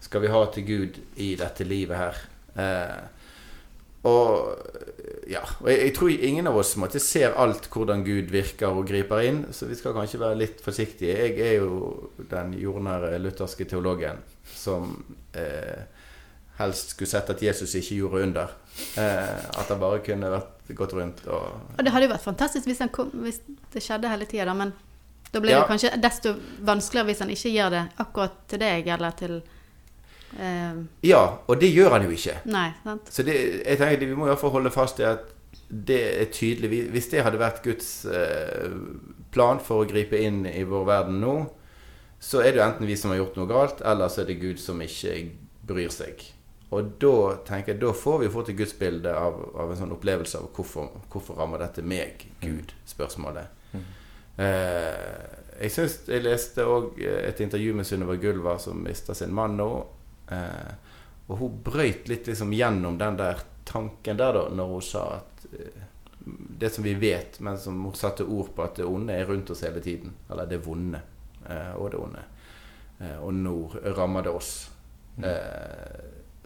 skal 0.00 0.22
vi 0.22 0.30
ha 0.32 0.44
til 0.54 0.68
Gud 0.68 1.00
i 1.20 1.32
dette 1.40 1.66
livet 1.66 1.98
her? 1.98 2.20
Eh, 2.54 3.00
og 4.08 4.56
ja, 5.28 5.42
og 5.60 5.66
jeg, 5.68 5.80
jeg 5.82 5.94
tror 5.96 6.22
ingen 6.30 6.48
av 6.48 6.56
oss 6.56 6.72
måte, 6.80 7.02
ser 7.02 7.34
alt 7.38 7.66
hvordan 7.70 8.04
Gud 8.06 8.30
virker 8.32 8.72
og 8.72 8.86
griper 8.88 9.26
inn, 9.28 9.42
så 9.52 9.68
vi 9.68 9.76
skal 9.78 9.94
kanskje 9.96 10.22
være 10.22 10.38
litt 10.40 10.62
forsiktige. 10.64 11.18
Jeg 11.18 11.36
er 11.44 11.58
jo 11.60 12.10
den 12.30 12.54
jordnære 12.58 13.18
lutherske 13.20 13.66
teologen 13.68 14.22
som 14.54 14.94
eh, 15.36 15.82
helst 16.60 16.94
skulle 16.94 17.10
sett 17.10 17.34
at 17.34 17.44
Jesus 17.44 17.74
ikke 17.76 17.98
gjorde 18.00 18.24
under. 18.28 18.56
Eh, 18.96 19.44
at 19.50 19.68
han 19.68 19.82
bare 19.82 20.00
kunne 20.06 20.32
vært 20.32 20.56
gått 20.78 20.92
rundt 20.96 21.24
og 21.26 21.78
Og 21.78 21.84
det 21.84 21.92
hadde 21.92 22.06
jo 22.08 22.12
vært 22.12 22.24
fantastisk 22.26 22.66
hvis, 22.66 22.82
kom, 22.92 23.10
hvis 23.24 23.40
det 23.72 23.82
skjedde 23.82 24.08
hele 24.12 24.26
tida, 24.30 24.44
da, 24.50 24.54
men 24.54 24.72
da 25.32 25.40
blir 25.40 25.52
Ja. 25.54 25.60
det 25.62 25.68
kanskje 25.70 26.00
desto 26.02 26.34
vanskeligere 26.66 27.06
hvis 27.10 27.20
han 27.22 27.30
ikke 27.30 27.52
gjør 27.54 27.70
det 27.70 27.82
akkurat 28.02 28.38
til 28.48 28.58
deg 28.58 28.86
eller 28.88 29.10
til 29.18 29.36
eh, 30.38 30.80
Ja, 31.06 31.22
og 31.46 31.60
det 31.60 31.70
gjør 31.74 31.90
han 31.96 32.02
jo 32.06 32.10
ikke. 32.14 32.38
Nei, 32.50 32.70
sant? 32.84 33.10
Så 33.10 33.22
det, 33.26 33.36
jeg 33.66 33.78
tenker 33.78 34.06
vi 34.06 34.14
må 34.18 34.26
i 34.26 34.32
hvert 34.32 34.40
fall 34.42 34.50
holde 34.58 34.70
fast 34.74 34.98
i 35.00 35.06
at 35.06 35.28
det 35.70 36.00
er 36.20 36.26
tydelig. 36.34 36.90
Hvis 36.90 37.08
det 37.12 37.22
hadde 37.22 37.38
vært 37.38 37.62
Guds 37.62 38.04
eh, 38.10 38.70
plan 39.30 39.60
for 39.62 39.84
å 39.84 39.88
gripe 39.88 40.18
inn 40.18 40.42
i 40.50 40.64
vår 40.66 40.84
verden 40.88 41.20
nå, 41.22 41.34
så 42.20 42.42
er 42.42 42.50
det 42.52 42.58
jo 42.60 42.66
enten 42.66 42.86
vi 42.90 42.96
som 42.98 43.10
har 43.14 43.20
gjort 43.22 43.38
noe 43.38 43.48
galt, 43.48 43.80
eller 43.86 44.10
så 44.12 44.22
er 44.22 44.26
det 44.32 44.40
Gud 44.42 44.58
som 44.60 44.80
ikke 44.82 45.14
bryr 45.66 45.88
seg. 45.94 46.20
Og 46.70 46.90
da 47.02 47.14
tenker 47.46 47.74
jeg, 47.74 47.80
da 47.82 47.90
får 47.96 48.20
vi 48.20 48.28
jo 48.28 48.32
fort 48.34 48.50
et 48.52 48.58
gudsbilde 48.58 49.14
av, 49.16 49.40
av 49.58 49.72
en 49.72 49.78
sånn 49.80 49.94
opplevelse 49.96 50.38
av 50.38 50.52
hvorfor, 50.54 50.92
hvorfor 51.10 51.40
rammer 51.40 51.64
dette 51.64 51.82
meg, 51.82 52.28
Gud? 52.42 52.74
Spørsmålet. 52.86 53.58
Eh, 54.40 55.24
jeg 55.60 55.72
synes 55.74 55.96
jeg 56.08 56.22
leste 56.24 56.64
òg 56.64 57.00
et 57.02 57.42
intervju 57.42 57.74
med 57.76 57.88
Sunniva 57.88 58.14
Gulva, 58.22 58.54
som 58.62 58.78
mista 58.86 59.16
sin 59.18 59.34
mann 59.34 59.58
nå. 59.58 59.70
Eh, 60.30 60.94
og 61.26 61.42
hun 61.42 61.58
brøyt 61.66 62.08
litt 62.10 62.30
liksom 62.30 62.54
gjennom 62.54 62.96
den 62.98 63.18
der 63.18 63.42
tanken 63.68 64.18
der, 64.18 64.38
da, 64.38 64.46
når 64.54 64.72
hun 64.72 64.86
sa 64.86 65.04
at 65.18 65.44
eh, 65.52 65.82
det 66.60 66.70
som 66.70 66.84
vi 66.84 66.94
vet, 66.94 67.40
men 67.40 67.58
som 67.58 67.82
hun 67.84 67.94
satte 67.94 68.24
ord 68.24 68.54
på 68.54 68.64
at 68.64 68.78
det 68.80 68.86
onde 68.86 69.14
er 69.16 69.26
rundt 69.26 69.50
oss 69.50 69.64
hele 69.66 69.82
tiden. 69.82 70.14
Eller 70.30 70.46
det 70.46 70.62
vonde 70.64 71.02
eh, 71.48 71.74
og 71.74 71.90
det 71.90 72.00
onde. 72.00 72.24
Eh, 73.00 73.18
og 73.18 73.34
nå 73.34 73.56
rammer 73.96 74.26
det 74.26 74.34
oss. 74.34 74.54
Eh, 75.18 76.00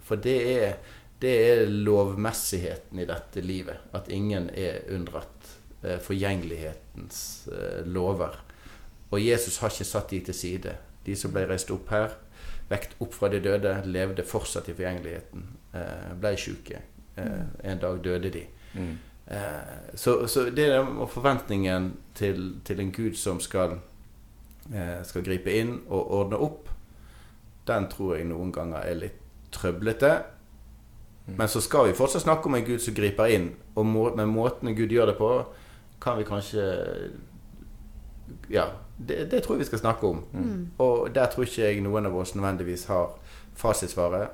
for 0.04 0.20
det 0.20 0.36
er, 0.52 0.74
det 1.20 1.34
er 1.48 1.70
lovmessigheten 1.70 3.00
i 3.00 3.06
dette 3.08 3.44
livet. 3.44 3.86
At 3.96 4.10
ingen 4.12 4.50
er 4.50 4.84
unndratt 4.92 5.54
eh, 5.82 5.98
forgjengelighetens 6.02 7.48
eh, 7.52 7.80
lover. 7.86 8.36
Og 9.10 9.20
Jesus 9.20 9.58
har 9.62 9.72
ikke 9.72 9.88
satt 9.88 10.12
de 10.12 10.20
til 10.28 10.36
side. 10.36 10.76
De 11.06 11.16
som 11.16 11.32
ble 11.32 11.46
reist 11.48 11.72
opp 11.72 11.88
her, 11.94 12.18
vekt 12.68 12.96
opp 13.04 13.16
fra 13.16 13.30
de 13.32 13.40
døde, 13.44 13.78
levde 13.88 14.26
fortsatt 14.26 14.68
i 14.68 14.76
forgjengeligheten. 14.76 15.48
Eh, 15.72 16.12
ble 16.20 16.36
syke. 16.40 16.84
Eh, 17.16 17.42
en 17.64 17.80
dag 17.80 18.04
døde 18.04 18.32
de. 18.34 18.46
Mm. 18.74 18.94
Så, 19.96 20.26
så 20.28 20.42
det 20.52 20.66
er 20.68 21.06
forventningen 21.08 21.94
til, 22.14 22.58
til 22.64 22.80
en 22.82 22.90
Gud 22.92 23.14
som 23.16 23.38
skal, 23.40 23.78
eh, 24.68 24.98
skal 25.00 25.24
gripe 25.24 25.54
inn 25.54 25.78
og 25.88 26.10
ordne 26.18 26.40
opp, 26.44 26.68
den 27.64 27.88
tror 27.88 28.18
jeg 28.18 28.28
noen 28.28 28.52
ganger 28.52 28.84
er 28.84 28.98
litt 29.00 29.23
trøblete. 29.54 30.14
Men 31.26 31.48
så 31.48 31.60
skal 31.64 31.88
vi 31.88 31.96
fortsatt 31.96 32.26
snakke 32.26 32.50
om 32.50 32.56
en 32.58 32.66
Gud 32.66 32.82
som 32.84 32.94
griper 32.94 33.30
inn. 33.32 33.52
Og 33.74 33.86
må, 33.88 34.08
med 34.16 34.28
måten 34.28 34.74
Gud 34.76 34.92
gjør 34.92 35.12
det 35.12 35.16
på, 35.20 35.30
kan 36.02 36.18
vi 36.18 36.26
kanskje 36.28 36.64
Ja, 38.52 38.66
det, 38.98 39.30
det 39.30 39.42
tror 39.42 39.56
jeg 39.56 39.64
vi 39.64 39.70
skal 39.72 39.78
snakke 39.78 40.06
om. 40.06 40.24
Og 40.78 41.14
der 41.14 41.30
tror 41.32 41.46
ikke 41.46 41.62
jeg 41.64 41.80
noen 41.84 42.06
av 42.06 42.16
oss 42.16 42.34
nødvendigvis 42.34 42.86
har 42.92 43.16
fasitsvaret. 43.56 44.28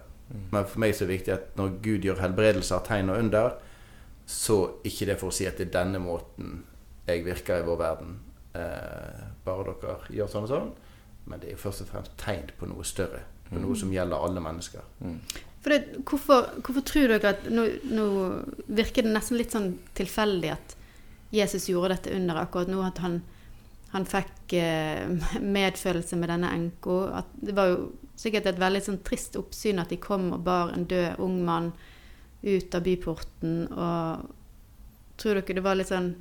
Men 0.50 0.66
for 0.66 0.78
meg 0.82 0.94
så 0.94 1.04
er 1.04 1.08
det 1.08 1.16
viktig 1.18 1.32
at 1.34 1.56
når 1.58 1.78
Gud 1.82 2.06
gjør 2.06 2.20
helbredelser, 2.22 2.82
tegn 2.86 3.10
og 3.10 3.18
under, 3.18 3.50
så 4.26 4.58
ikke 4.86 5.06
det 5.06 5.18
for 5.18 5.30
å 5.30 5.34
si 5.34 5.46
at 5.46 5.58
det 5.58 5.68
er 5.68 5.78
denne 5.80 5.98
måten 5.98 6.60
jeg 7.08 7.24
virker 7.26 7.62
i 7.62 7.66
vår 7.66 7.78
verden. 7.80 8.20
Eh, 8.54 9.24
bare 9.44 9.74
dere 9.82 10.14
gjør 10.14 10.30
sånn 10.30 10.46
og 10.46 10.52
sånn. 10.52 10.70
Men 11.26 11.42
det 11.42 11.52
er 11.52 11.58
først 11.60 11.84
og 11.84 11.90
fremst 11.90 12.14
tegn 12.18 12.50
på 12.58 12.68
noe 12.70 12.86
større. 12.86 13.24
På 13.50 13.60
noe 13.60 13.76
som 13.78 13.92
gjelder 13.92 14.26
alle 14.26 14.42
mennesker. 14.42 14.84
For 15.60 15.74
det, 15.74 16.02
hvorfor, 16.08 16.46
hvorfor 16.64 16.84
tror 16.86 17.10
dere 17.12 17.34
at 17.34 17.48
nå, 17.52 17.66
nå 17.92 18.06
virker 18.72 19.04
det 19.04 19.12
nesten 19.12 19.36
litt 19.36 19.52
sånn 19.52 19.74
tilfeldig 19.98 20.54
at 20.54 20.76
Jesus 21.34 21.68
gjorde 21.68 21.96
dette 21.96 22.14
under 22.16 22.40
akkurat 22.40 22.70
nå? 22.70 22.80
At 22.86 23.02
han, 23.04 23.18
han 23.92 24.06
fikk 24.08 24.54
eh, 24.56 25.04
medfølelse 25.58 26.16
med 26.20 26.32
denne 26.32 26.54
enka. 26.56 27.24
Det 27.42 27.56
var 27.58 27.74
jo 27.74 27.90
sikkert 28.20 28.48
et 28.48 28.60
veldig 28.60 28.82
sånn 28.86 29.02
trist 29.04 29.36
oppsyn 29.40 29.82
at 29.82 29.92
de 29.92 30.00
kom 30.00 30.30
og 30.36 30.42
bar 30.46 30.72
en 30.74 30.88
død 30.88 31.20
ung 31.24 31.38
mann 31.44 31.70
ut 32.40 32.74
av 32.74 32.86
byporten. 32.86 33.62
Og 33.68 35.20
tror 35.20 35.42
dere 35.42 35.60
det 35.60 35.64
var 35.64 35.76
litt 35.76 35.92
sånn 35.92 36.14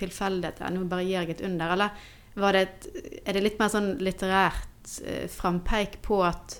tilfeldig 0.00 0.48
at 0.48 0.64
ja, 0.64 0.72
nå 0.72 0.86
bare 0.88 1.04
gir 1.04 1.20
jeg 1.20 1.36
et 1.36 1.46
under? 1.50 1.76
Eller 1.76 2.10
var 2.40 2.56
det 2.56 2.64
et, 2.64 2.92
er 3.26 3.36
det 3.36 3.44
litt 3.44 3.58
mer 3.60 3.72
sånn 3.72 3.94
litterært 4.00 4.71
eh, 5.04 5.28
frampeik 5.30 6.00
på 6.02 6.22
at 6.24 6.58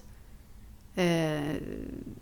eh, 0.94 1.56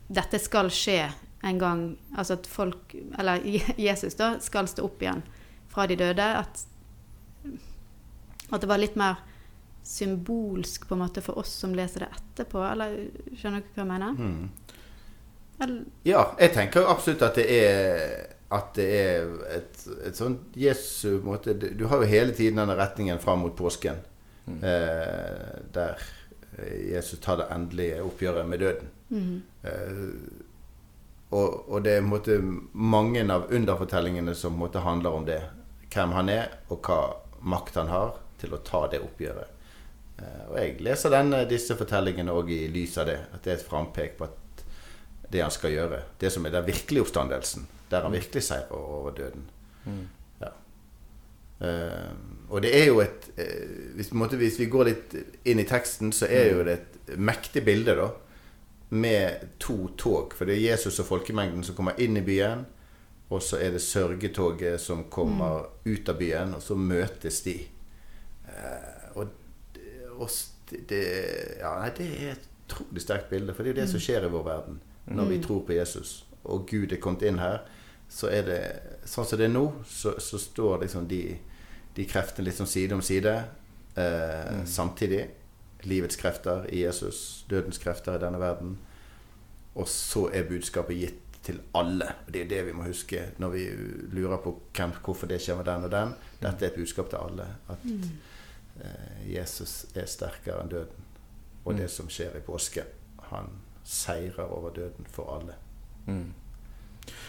dette 0.09 0.40
skal 0.42 0.71
skje 0.73 1.02
en 1.42 1.59
gang 1.59 1.85
Altså 2.16 2.37
at 2.37 2.47
folk, 2.47 2.95
eller 3.19 3.40
Jesus, 3.88 4.14
da, 4.19 4.35
skal 4.45 4.69
stå 4.69 4.85
opp 4.85 5.02
igjen 5.02 5.23
fra 5.71 5.87
de 5.87 5.97
døde. 5.97 6.26
At, 6.42 6.64
at 8.50 8.61
det 8.61 8.69
var 8.69 8.83
litt 8.83 8.99
mer 9.00 9.23
symbolsk 9.87 10.85
på 10.88 10.95
en 10.95 11.04
måte 11.04 11.23
for 11.25 11.40
oss 11.40 11.52
som 11.62 11.73
leser 11.75 12.04
det 12.04 12.11
etterpå. 12.19 12.61
Eller 12.66 12.99
skjønner 13.38 13.64
dere 13.64 13.78
hva 13.78 13.87
jeg 13.87 13.90
mener? 13.95 14.21
Eller, 15.61 15.80
Ja, 16.09 16.26
jeg 16.40 16.54
tenker 16.57 16.88
absolutt 16.88 17.25
at 17.26 17.40
det 17.40 17.49
er 17.52 18.37
At 18.50 18.73
det 18.75 18.87
er 18.97 19.26
et, 19.59 19.83
et 20.09 20.16
sånn 20.16 20.38
Jesu 20.59 21.21
måte 21.23 21.52
Du 21.52 21.85
har 21.87 22.00
jo 22.00 22.09
hele 22.09 22.33
tiden 22.35 22.59
denne 22.59 22.75
retningen 22.78 23.21
fram 23.23 23.45
mot 23.45 23.54
påsken. 23.57 24.00
Eh, 24.62 25.61
der 25.73 26.00
Jesus 26.90 27.20
tar 27.20 27.37
det 27.37 27.49
endelige 27.54 28.02
oppgjøret 28.02 28.49
med 28.49 28.61
døden. 28.61 28.88
Eh, 29.62 30.04
og, 31.30 31.70
og 31.70 31.85
det 31.85 31.94
er 31.94 32.02
en 32.02 32.11
måte 32.11 32.38
mange 32.73 33.23
av 33.32 33.52
underfortellingene 33.54 34.35
som 34.35 34.59
måte 34.59 34.82
handler 34.82 35.14
om 35.14 35.26
det. 35.28 35.40
Hvem 35.90 36.14
han 36.14 36.28
er, 36.30 36.50
og 36.70 36.82
hva 36.87 37.00
makt 37.40 37.78
han 37.80 37.90
har 37.90 38.18
til 38.40 38.54
å 38.54 38.62
ta 38.66 38.85
det 38.90 39.02
oppgjøret. 39.04 39.56
Eh, 40.18 40.44
og 40.50 40.56
jeg 40.59 40.76
leser 40.85 41.14
denne, 41.14 41.44
disse 41.50 41.76
fortellingene 41.78 42.35
òg 42.35 42.50
i 42.54 42.62
lys 42.73 42.99
av 43.00 43.11
det. 43.11 43.18
At 43.35 43.44
det 43.44 43.54
er 43.54 43.61
et 43.61 43.68
frampek 43.68 44.18
på 44.18 44.28
at 44.28 44.64
det 45.30 45.44
han 45.44 45.54
skal 45.54 45.75
gjøre. 45.75 46.02
Det 46.18 46.32
som 46.35 46.47
er 46.47 46.56
den 46.56 46.66
virkelige 46.66 47.06
oppstandelsen. 47.06 47.68
Der 47.90 48.06
han 48.06 48.14
virkelig 48.14 48.42
seirer 48.47 48.75
over 48.75 49.14
døden. 49.14 49.47
Ja. 49.87 50.00
Eh, 51.61 52.11
og 52.50 52.62
det 52.64 52.71
er 52.75 52.87
jo 52.88 53.00
et 53.05 53.29
eh, 53.37 53.93
hvis, 53.99 54.12
måte, 54.17 54.38
hvis 54.40 54.59
vi 54.59 54.67
går 54.73 54.88
litt 54.88 55.14
inn 55.47 55.61
i 55.62 55.67
teksten, 55.69 56.12
så 56.12 56.26
er 56.26 56.52
jo 56.55 56.64
det 56.67 56.79
et 56.79 57.17
mektig 57.21 57.64
bilde, 57.67 57.95
da. 57.99 58.11
Med 58.90 59.45
to 59.62 59.88
tog. 60.00 60.33
For 60.35 60.49
det 60.49 60.57
er 60.59 60.73
Jesus 60.73 60.99
og 61.02 61.07
folkemengden 61.07 61.62
som 61.67 61.76
kommer 61.79 61.99
inn 62.02 62.17
i 62.19 62.25
byen. 62.26 62.64
Og 63.31 63.43
så 63.47 63.61
er 63.62 63.71
det 63.76 63.83
sørgetoget 63.85 64.81
som 64.83 65.05
kommer 65.12 65.69
ut 65.87 66.09
av 66.11 66.17
byen, 66.19 66.57
og 66.57 66.62
så 66.64 66.75
møtes 66.75 67.43
de. 67.47 67.59
Eh, 68.49 69.11
og 69.14 69.29
det- 69.75 70.09
og 70.19 70.29
det, 70.88 71.05
ja, 71.61 71.79
nei, 71.81 71.90
det 71.97 72.07
er 72.23 72.33
et 72.33 72.49
utrolig 72.69 73.02
sterkt 73.02 73.31
bilde, 73.31 73.55
for 73.55 73.62
det 73.62 73.71
er 73.71 73.75
jo 73.75 73.81
det 73.83 73.90
som 73.90 74.00
skjer 74.00 74.26
i 74.26 74.31
vår 74.31 74.45
verden 74.45 74.81
når 75.11 75.29
vi 75.29 75.38
tror 75.43 75.62
på 75.67 75.73
Jesus. 75.75 76.25
Og 76.45 76.67
Gud 76.71 76.93
er 76.93 77.00
kommet 77.02 77.23
inn 77.23 77.38
her. 77.38 77.61
Så 78.09 78.29
er 78.31 78.43
det 78.43 78.61
sånn 79.07 79.26
som 79.26 79.38
det 79.38 79.47
er 79.49 79.55
nå, 79.55 79.64
så, 79.87 80.12
så 80.21 80.38
står 80.38 80.81
liksom 80.83 81.07
de, 81.11 81.38
de 82.00 82.09
kreftene 82.09 82.49
litt 82.49 82.57
sånn 82.57 82.71
side 82.71 82.97
om 82.97 83.02
side 83.04 83.35
eh, 84.00 84.61
samtidig. 84.69 85.26
Livets 85.88 86.19
krefter 86.21 86.66
i 86.73 86.83
Jesus, 86.85 87.45
dødens 87.49 87.80
krefter 87.80 88.16
i 88.16 88.23
denne 88.23 88.40
verden. 88.40 88.78
Og 89.76 89.88
så 89.88 90.26
er 90.35 90.49
budskapet 90.49 90.99
gitt 90.99 91.38
til 91.45 91.61
alle. 91.76 92.11
Og 92.26 92.33
Det 92.33 92.42
er 92.42 92.50
det 92.50 92.64
vi 92.69 92.75
må 92.76 92.85
huske 92.88 93.30
når 93.40 93.54
vi 93.54 93.66
lurer 94.12 94.40
på 94.45 94.54
hvem, 94.76 94.92
hvorfor 95.04 95.30
det 95.30 95.40
skjer 95.40 95.61
med 95.61 95.69
den 95.69 95.87
og 95.88 95.92
den. 95.95 96.16
Dette 96.40 96.66
er 96.66 96.73
et 96.73 96.80
budskap 96.80 97.09
til 97.12 97.21
alle. 97.21 97.47
At 97.73 97.87
eh, 98.85 99.33
Jesus 99.35 99.87
er 99.95 100.09
sterkere 100.09 100.61
enn 100.64 100.73
døden. 100.73 101.09
Og 101.64 101.76
det 101.76 101.90
som 101.92 102.09
skjer 102.12 102.37
i 102.40 102.45
påske. 102.45 102.85
Han 103.30 103.52
seirer 103.85 104.49
over 104.49 104.73
døden 104.76 105.09
for 105.09 105.37
alle. 105.37 105.57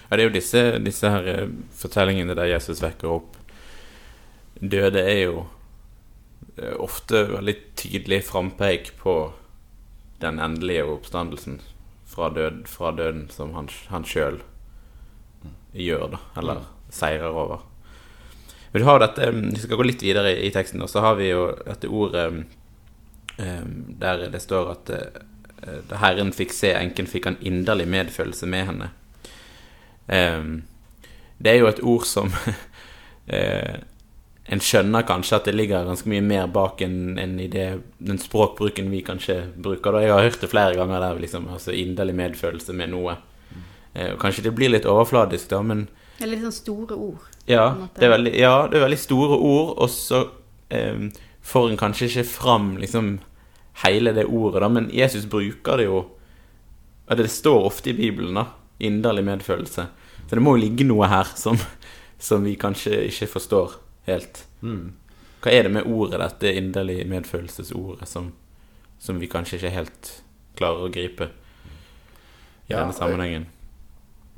Ja, 0.09 0.17
det 0.17 0.23
er 0.23 0.27
jo 0.27 0.35
disse, 0.35 0.61
disse 0.83 1.09
her 1.09 1.27
eh, 1.31 1.51
fortellingene 1.75 2.35
der 2.35 2.51
Jesus 2.51 2.81
vekker 2.83 3.15
opp 3.15 3.37
døde, 4.61 5.01
er 5.01 5.23
jo 5.25 5.45
eh, 6.57 6.75
ofte 6.77 7.25
veldig 7.33 7.55
tydelig 7.75 8.23
frampeik 8.29 8.93
på 9.01 9.33
den 10.21 10.39
endelige 10.39 10.85
oppstandelsen 10.85 11.59
fra, 12.05 12.29
død, 12.29 12.67
fra 12.69 12.91
døden 12.91 13.27
som 13.33 13.55
han, 13.57 13.69
han 13.89 14.05
sjøl 14.05 14.41
gjør, 15.73 16.07
da. 16.13 16.21
Eller 16.37 16.63
seirer 16.93 17.33
over. 17.33 17.65
Men 18.71 18.83
du 18.83 18.87
har 18.87 19.01
dette 19.01 19.27
eh, 19.27 19.41
Vi 19.51 19.63
skal 19.63 19.79
gå 19.79 19.87
litt 19.87 20.05
videre 20.05 20.35
i, 20.35 20.47
i 20.47 20.53
teksten, 20.53 20.81
og 20.83 20.91
så 20.91 21.03
har 21.05 21.17
vi 21.19 21.31
jo 21.31 21.49
dette 21.65 21.89
ordet 21.89 22.25
eh, 23.37 23.65
der 24.01 24.27
det 24.31 24.43
står 24.43 24.73
at 24.75 24.93
eh, 24.95 25.21
da 25.89 25.99
Herren 26.01 26.33
fikk 26.33 26.53
se 26.57 26.73
enken, 26.73 27.09
fikk 27.09 27.27
han 27.29 27.41
inderlig 27.45 27.85
medfølelse 27.85 28.47
med 28.49 28.63
henne. 28.65 28.87
Det 31.37 31.51
er 31.51 31.59
jo 31.59 31.67
et 31.69 31.81
ord 31.85 32.07
som 32.09 32.31
eh, 33.35 33.77
En 34.51 34.59
skjønner 34.59 35.05
kanskje 35.07 35.37
at 35.37 35.47
det 35.47 35.55
ligger 35.55 35.87
ganske 35.87 36.09
mye 36.11 36.23
mer 36.25 36.47
bak 36.51 36.81
enn 36.83 37.15
en 37.21 37.37
i 37.39 37.47
det, 37.47 37.67
den 38.03 38.19
språkbruken 38.19 38.89
vi 38.91 38.99
kanskje 39.07 39.37
bruker. 39.55 39.95
Da. 39.95 40.01
Jeg 40.03 40.11
har 40.11 40.25
hørt 40.27 40.41
det 40.43 40.49
flere 40.51 40.75
ganger 40.75 40.99
der 40.99 41.21
liksom, 41.23 41.47
altså 41.55 41.71
inderlig 41.71 42.17
medfølelse 42.19 42.75
med 42.75 42.91
noe. 42.91 43.15
Eh, 43.93 44.11
kanskje 44.19 44.43
det 44.49 44.55
blir 44.57 44.73
litt 44.73 44.87
overfladisk, 44.87 45.47
da, 45.53 45.61
men 45.63 45.87
Det 46.17 46.27
er 46.27 46.33
litt 46.33 46.43
sånn 46.43 46.57
store 46.57 46.97
ord. 46.99 47.27
Ja, 47.47 47.65
det 47.95 48.05
er 48.05 48.11
veldig, 48.11 48.33
ja, 48.37 48.55
det 48.69 48.77
er 48.77 48.83
veldig 48.85 48.99
store 48.99 49.37
ord, 49.39 49.69
og 49.81 49.89
så 49.89 50.19
eh, 50.69 51.07
får 51.41 51.69
en 51.69 51.79
kanskje 51.79 52.09
ikke 52.09 52.27
fram 52.29 52.73
liksom 52.81 53.13
hele 53.85 54.11
det 54.13 54.27
ordet, 54.27 54.61
da, 54.61 54.69
men 54.69 54.89
Jesus 54.93 55.25
bruker 55.31 55.79
det 55.79 55.87
jo 55.87 56.01
og 57.11 57.17
Det 57.17 57.27
står 57.27 57.65
ofte 57.67 57.89
i 57.91 57.93
Bibelen, 57.93 58.37
da. 58.37 58.45
Inderlig 58.79 59.23
medfølelse. 59.27 59.83
Så 60.27 60.35
det 60.37 60.43
må 60.43 60.53
jo 60.55 60.61
ligge 60.61 60.85
noe 60.87 61.09
her 61.11 61.27
som, 61.35 61.57
som 62.19 62.45
vi 62.47 62.53
kanskje 62.55 63.01
ikke 63.09 63.27
forstår 63.33 63.73
helt. 64.07 64.45
Mm. 64.61 64.93
Hva 65.41 65.53
er 65.53 65.65
det 65.65 65.73
med 65.73 65.89
ordet, 65.89 66.19
dette 66.21 66.53
inderlige 66.57 67.07
medfølelsesordet, 67.09 68.07
som, 68.09 68.31
som 69.01 69.19
vi 69.21 69.29
kanskje 69.29 69.57
ikke 69.57 69.73
helt 69.73 70.11
klarer 70.59 70.85
å 70.85 70.93
gripe 70.93 71.31
i 71.31 72.73
Ja, 72.73 72.83
denne 72.83 72.93
sammenhengen? 72.93 73.47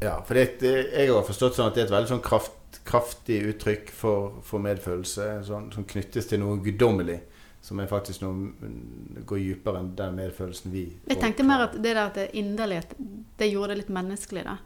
Ja, 0.04 0.18
for 0.28 0.36
det, 0.36 0.62
jeg 0.64 1.12
har 1.12 1.28
forstått 1.28 1.58
sånn 1.58 1.70
at 1.70 1.78
det 1.78 1.84
er 1.84 1.90
et 1.90 1.96
veldig 1.96 2.12
sånn 2.16 2.24
kraft, 2.24 2.80
kraftig 2.88 3.42
uttrykk 3.52 3.92
for, 3.96 4.40
for 4.48 4.64
medfølelse, 4.64 5.30
sånn, 5.48 5.70
som 5.76 5.88
knyttes 5.88 6.28
til 6.32 6.44
noe 6.44 6.60
guddommelig. 6.64 7.22
Som 7.64 7.80
er 7.80 7.88
faktisk 7.88 8.26
noe 8.26 8.34
mm, 8.36 9.22
går 9.28 9.40
dypere 9.40 9.80
enn 9.80 9.94
den 9.96 10.18
medfølelsen 10.18 10.74
vi 10.74 10.82
Jeg 11.08 11.20
tenkte 11.22 11.46
mer 11.48 11.70
at 11.70 11.78
det 11.78 11.94
der 11.94 12.02
at 12.02 12.18
det 12.18 12.26
er 12.26 12.34
inderlighet, 12.42 12.92
det 13.40 13.48
gjorde 13.48 13.72
det 13.72 13.86
litt 13.86 13.94
menneskelig, 13.96 14.44
da. 14.50 14.58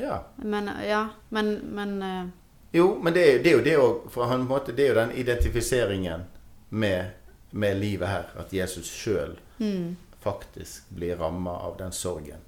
Ja. 0.00 0.16
Men 0.42 0.72
ja, 0.82 1.04
men, 1.30 1.52
men 1.76 1.94
eh, 2.02 2.24
Jo, 2.72 2.98
men 3.02 3.12
det, 3.14 3.22
er- 3.34 3.42
det 3.42 3.50
er 3.52 3.56
jo 3.56 3.64
det 3.64 3.76
òg. 3.78 4.08
For 4.10 4.24
han, 4.30 4.46
måte, 4.48 4.72
det 4.76 4.84
er 4.84 4.88
jo 4.94 5.00
den 5.00 5.12
identifiseringen 5.16 6.24
med, 6.70 7.04
med 7.50 7.76
livet 7.80 8.08
her. 8.08 8.24
At 8.38 8.52
Jesus 8.52 8.90
sjøl 8.90 9.36
mm, 9.58 9.96
faktisk 10.20 10.88
blir 10.90 11.16
ramma 11.16 11.50
av 11.68 11.76
den 11.78 11.92
sorgen. 11.92 12.42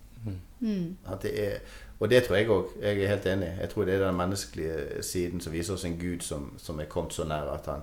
mm, 0.60 0.96
At 1.06 1.22
det 1.22 1.32
er, 1.38 1.58
og 2.00 2.10
det 2.10 2.24
tror 2.26 2.36
jeg 2.36 2.48
òg. 2.50 2.74
Jeg 2.82 3.02
er 3.02 3.08
helt 3.14 3.26
enig. 3.26 3.52
Jeg 3.60 3.70
tror 3.70 3.84
det 3.86 3.94
er 3.94 4.04
den 4.08 4.16
menneskelige 4.18 5.02
siden 5.02 5.40
som 5.40 5.52
viser 5.54 5.74
oss 5.74 5.84
en 5.84 5.98
Gud 5.98 6.20
som, 6.26 6.52
som 6.58 6.80
er 6.80 6.90
kommet 6.90 7.12
så 7.16 7.24
nær 7.24 7.48
at 7.54 7.66
han, 7.70 7.82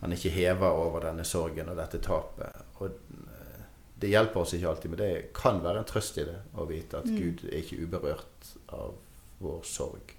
han 0.00 0.12
ikke 0.12 0.30
hever 0.34 0.68
over 0.68 1.00
denne 1.06 1.24
sorgen 1.24 1.68
og 1.72 1.76
dette 1.78 1.98
tapet. 2.04 2.52
Og 2.80 2.90
eh, 2.90 3.62
det 4.00 4.10
hjelper 4.12 4.40
oss 4.42 4.52
ikke 4.56 4.68
alltid, 4.68 4.90
men 4.92 4.98
det 5.00 5.12
kan 5.36 5.62
være 5.64 5.78
en 5.84 5.88
trøst 5.88 6.18
i 6.20 6.24
det 6.28 6.40
å 6.56 6.66
vite 6.68 6.98
at 6.98 7.06
Mm. 7.08 7.16
Gud 7.20 7.44
er 7.52 7.58
ikke 7.62 7.78
uberørt 7.84 8.54
av 8.72 8.94
vår 9.40 9.62
sorg. 9.64 10.12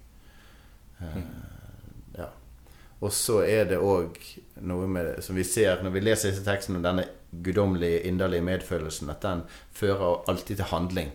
Eh, 1.02 1.20
ja. 2.18 2.26
Og 3.00 3.12
så 3.14 3.40
er 3.46 3.64
det 3.70 3.78
òg 3.78 4.16
noe 4.66 4.88
med 4.90 5.22
som 5.22 5.36
vi 5.38 5.44
ser 5.46 5.82
når 5.84 5.90
vi 5.94 6.00
leser 6.02 6.32
disse 6.32 6.44
tekstene 6.46 6.82
denne 6.82 7.04
guddommelige, 7.44 8.00
inderlige 8.08 8.42
medfølelsen, 8.42 9.10
at 9.12 9.22
den 9.22 9.42
fører 9.76 10.24
alltid 10.28 10.56
til 10.56 10.64
handling. 10.72 11.10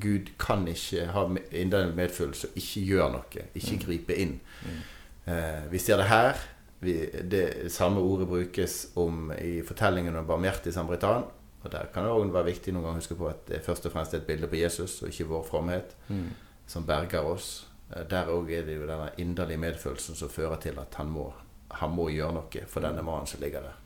Gud 0.00 0.28
kan 0.38 0.68
ikke 0.70 1.06
ha 1.10 1.24
inderlig 1.50 1.96
medfølelse 1.96 2.46
og 2.52 2.56
ikke 2.60 2.84
gjøre 2.86 3.10
noe, 3.16 3.44
ikke 3.58 3.78
gripe 3.86 4.14
inn. 4.22 4.36
Eh, 5.26 5.64
vi 5.72 5.78
ser 5.82 5.96
det 5.98 6.06
her. 6.12 6.38
Vi, 6.80 6.94
det 7.30 7.72
samme 7.72 8.00
ordet 8.00 8.28
brukes 8.28 8.86
om 8.96 9.32
i 9.36 9.58
fortellingen 9.66 10.16
om 10.16 10.26
barmhjertig 10.28 10.72
samaritan. 10.72 11.24
Og 11.62 11.72
der 11.72 11.90
kan 11.92 12.04
det 12.06 12.12
også 12.12 12.32
være 12.32 12.44
viktig 12.52 12.72
noen 12.72 12.84
gang 12.86 12.94
å 12.96 13.00
huske 13.02 13.16
på 13.18 13.26
at 13.28 13.42
det 13.50 13.58
først 13.66 13.84
og 13.88 13.92
fremst 13.92 14.14
er 14.14 14.22
et 14.22 14.28
bilde 14.30 14.48
på 14.48 14.56
Jesus, 14.56 15.02
og 15.02 15.08
ikke 15.10 15.26
vår 15.28 15.42
fromhet, 15.50 15.96
Mm. 16.08 16.30
som 16.66 16.86
berger 16.86 17.20
oss. 17.26 17.66
Eh, 17.90 18.06
Der 18.10 18.30
òg 18.32 18.50
er 18.50 18.66
det 18.66 18.76
jo 18.76 18.86
denne 18.86 19.10
inderlige 19.18 19.58
medfølelsen 19.58 20.16
som 20.16 20.28
fører 20.28 20.56
til 20.60 20.78
at 20.78 20.94
han 20.94 21.10
må, 21.10 21.32
han 21.70 21.90
må 21.94 22.08
gjøre 22.10 22.32
noe 22.38 22.66
for 22.66 22.80
denne 22.80 23.02
mannen 23.02 23.26
som 23.26 23.40
ligger 23.40 23.66
der. 23.68 23.78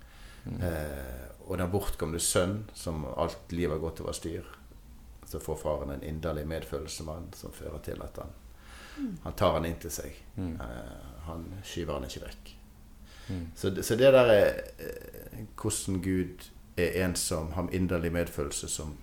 Eh, 0.44 1.30
og 1.46 1.58
den 1.58 1.70
bortkomne 1.73 2.20
sønn, 2.20 2.64
som 2.75 3.04
alt 3.16 3.52
livet 3.52 3.76
har 3.76 3.82
gått 3.82 4.00
over 4.00 4.12
styr, 4.16 4.44
så 5.26 5.40
får 5.40 5.56
faren 5.56 5.90
en 5.90 6.02
inderlig 6.04 6.46
medfølelse 6.49 7.04
med 7.04 7.14
han, 7.14 7.30
som 7.37 7.52
fører 7.52 7.80
til 7.84 8.02
at 8.04 8.20
han, 8.20 8.34
han 9.25 9.37
tar 9.37 9.56
han 9.56 9.64
inn 9.68 9.78
til 9.80 9.92
seg. 9.92 10.16
Mm. 10.37 10.54
Eh, 10.61 11.06
han 11.28 11.46
skyver 11.64 11.99
han 11.99 12.08
ikke 12.08 12.26
vekk. 12.26 12.52
Mm. 13.28 13.46
Så, 13.56 13.73
så 13.82 13.96
det 13.96 14.12
der 14.12 14.32
er 14.32 14.61
eh, 14.78 15.47
hvordan 15.56 16.02
Gud 16.04 16.50
er 16.76 17.04
en 17.04 17.17
som 17.17 17.52
har 17.52 17.73
inderlig 17.73 18.12
medfølelse 18.12 18.69
som, 18.69 18.97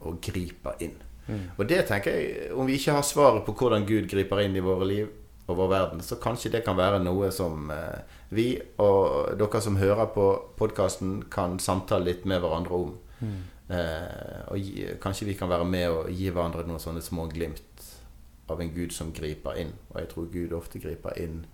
og 0.00 0.20
griper 0.22 0.78
inn. 0.82 0.98
Mm. 1.30 1.46
Og 1.56 1.68
det 1.70 1.84
tenker 1.88 2.16
jeg, 2.16 2.50
om 2.58 2.66
vi 2.66 2.76
ikke 2.78 2.96
har 2.98 3.06
svaret 3.06 3.46
på 3.46 3.54
hvordan 3.54 3.86
Gud 3.86 4.08
griper 4.10 4.42
inn 4.42 4.58
i 4.58 4.64
våre 4.64 4.88
liv 4.88 5.08
og 5.50 5.56
vår 5.58 5.70
verden, 5.70 6.02
så 6.02 6.18
kanskje 6.22 6.52
det 6.54 6.64
kan 6.66 6.78
være 6.78 7.00
noe 7.02 7.30
som 7.34 7.70
eh, 7.74 8.18
vi 8.34 8.52
og 8.82 9.32
dere 9.38 9.62
som 9.62 9.78
hører 9.80 10.10
på 10.14 10.26
podkasten, 10.58 11.24
kan 11.30 11.58
samtale 11.62 12.10
litt 12.10 12.26
med 12.28 12.42
hverandre 12.42 12.82
om. 12.84 12.92
Mm. 13.20 13.40
Eh, 13.70 14.42
og 14.50 14.58
gi, 14.58 14.86
kanskje 15.02 15.30
vi 15.30 15.38
kan 15.38 15.50
være 15.50 15.66
med 15.66 15.88
og 15.90 16.10
gi 16.10 16.30
hverandre 16.30 16.66
noen 16.66 16.82
sånne 16.82 17.02
små 17.02 17.28
glimt 17.30 17.86
av 18.50 18.62
en 18.62 18.72
Gud 18.74 18.94
som 18.94 19.12
griper 19.14 19.58
inn. 19.62 19.74
Og 19.92 20.00
jeg 20.02 20.10
tror 20.12 20.30
Gud 20.34 20.54
ofte 20.58 20.82
griper 20.82 21.18
inn 21.22 21.44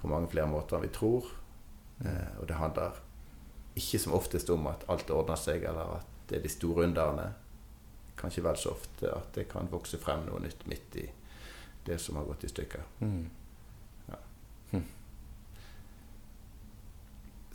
på 0.00 0.10
mange 0.10 0.30
flere 0.32 0.50
måter 0.50 0.78
enn 0.78 0.86
vi 0.86 0.94
tror. 0.94 1.30
Eh, 2.04 2.40
og 2.40 2.48
det 2.50 2.58
handler 2.58 2.98
ikke 3.78 3.98
som 3.98 4.14
oftest 4.14 4.50
om 4.54 4.66
at 4.70 4.86
alt 4.90 5.10
ordner 5.10 5.38
seg, 5.38 5.66
eller 5.66 5.98
at 5.98 6.10
det 6.28 6.38
er 6.38 6.44
de 6.44 6.52
store 6.52 6.86
underne. 6.88 7.32
Kanskje 8.24 8.44
vel 8.46 8.56
så 8.56 8.72
ofte 8.72 9.12
at 9.12 9.36
det 9.36 9.44
kan 9.50 9.68
vokse 9.68 10.00
frem 10.00 10.24
noe 10.24 10.40
nytt 10.40 10.64
midt 10.70 10.96
i 10.96 11.06
det 11.84 11.98
som 12.00 12.16
har 12.16 12.24
gått 12.24 12.46
i 12.48 12.48
stykker. 12.48 12.86
Mm. 13.04 13.26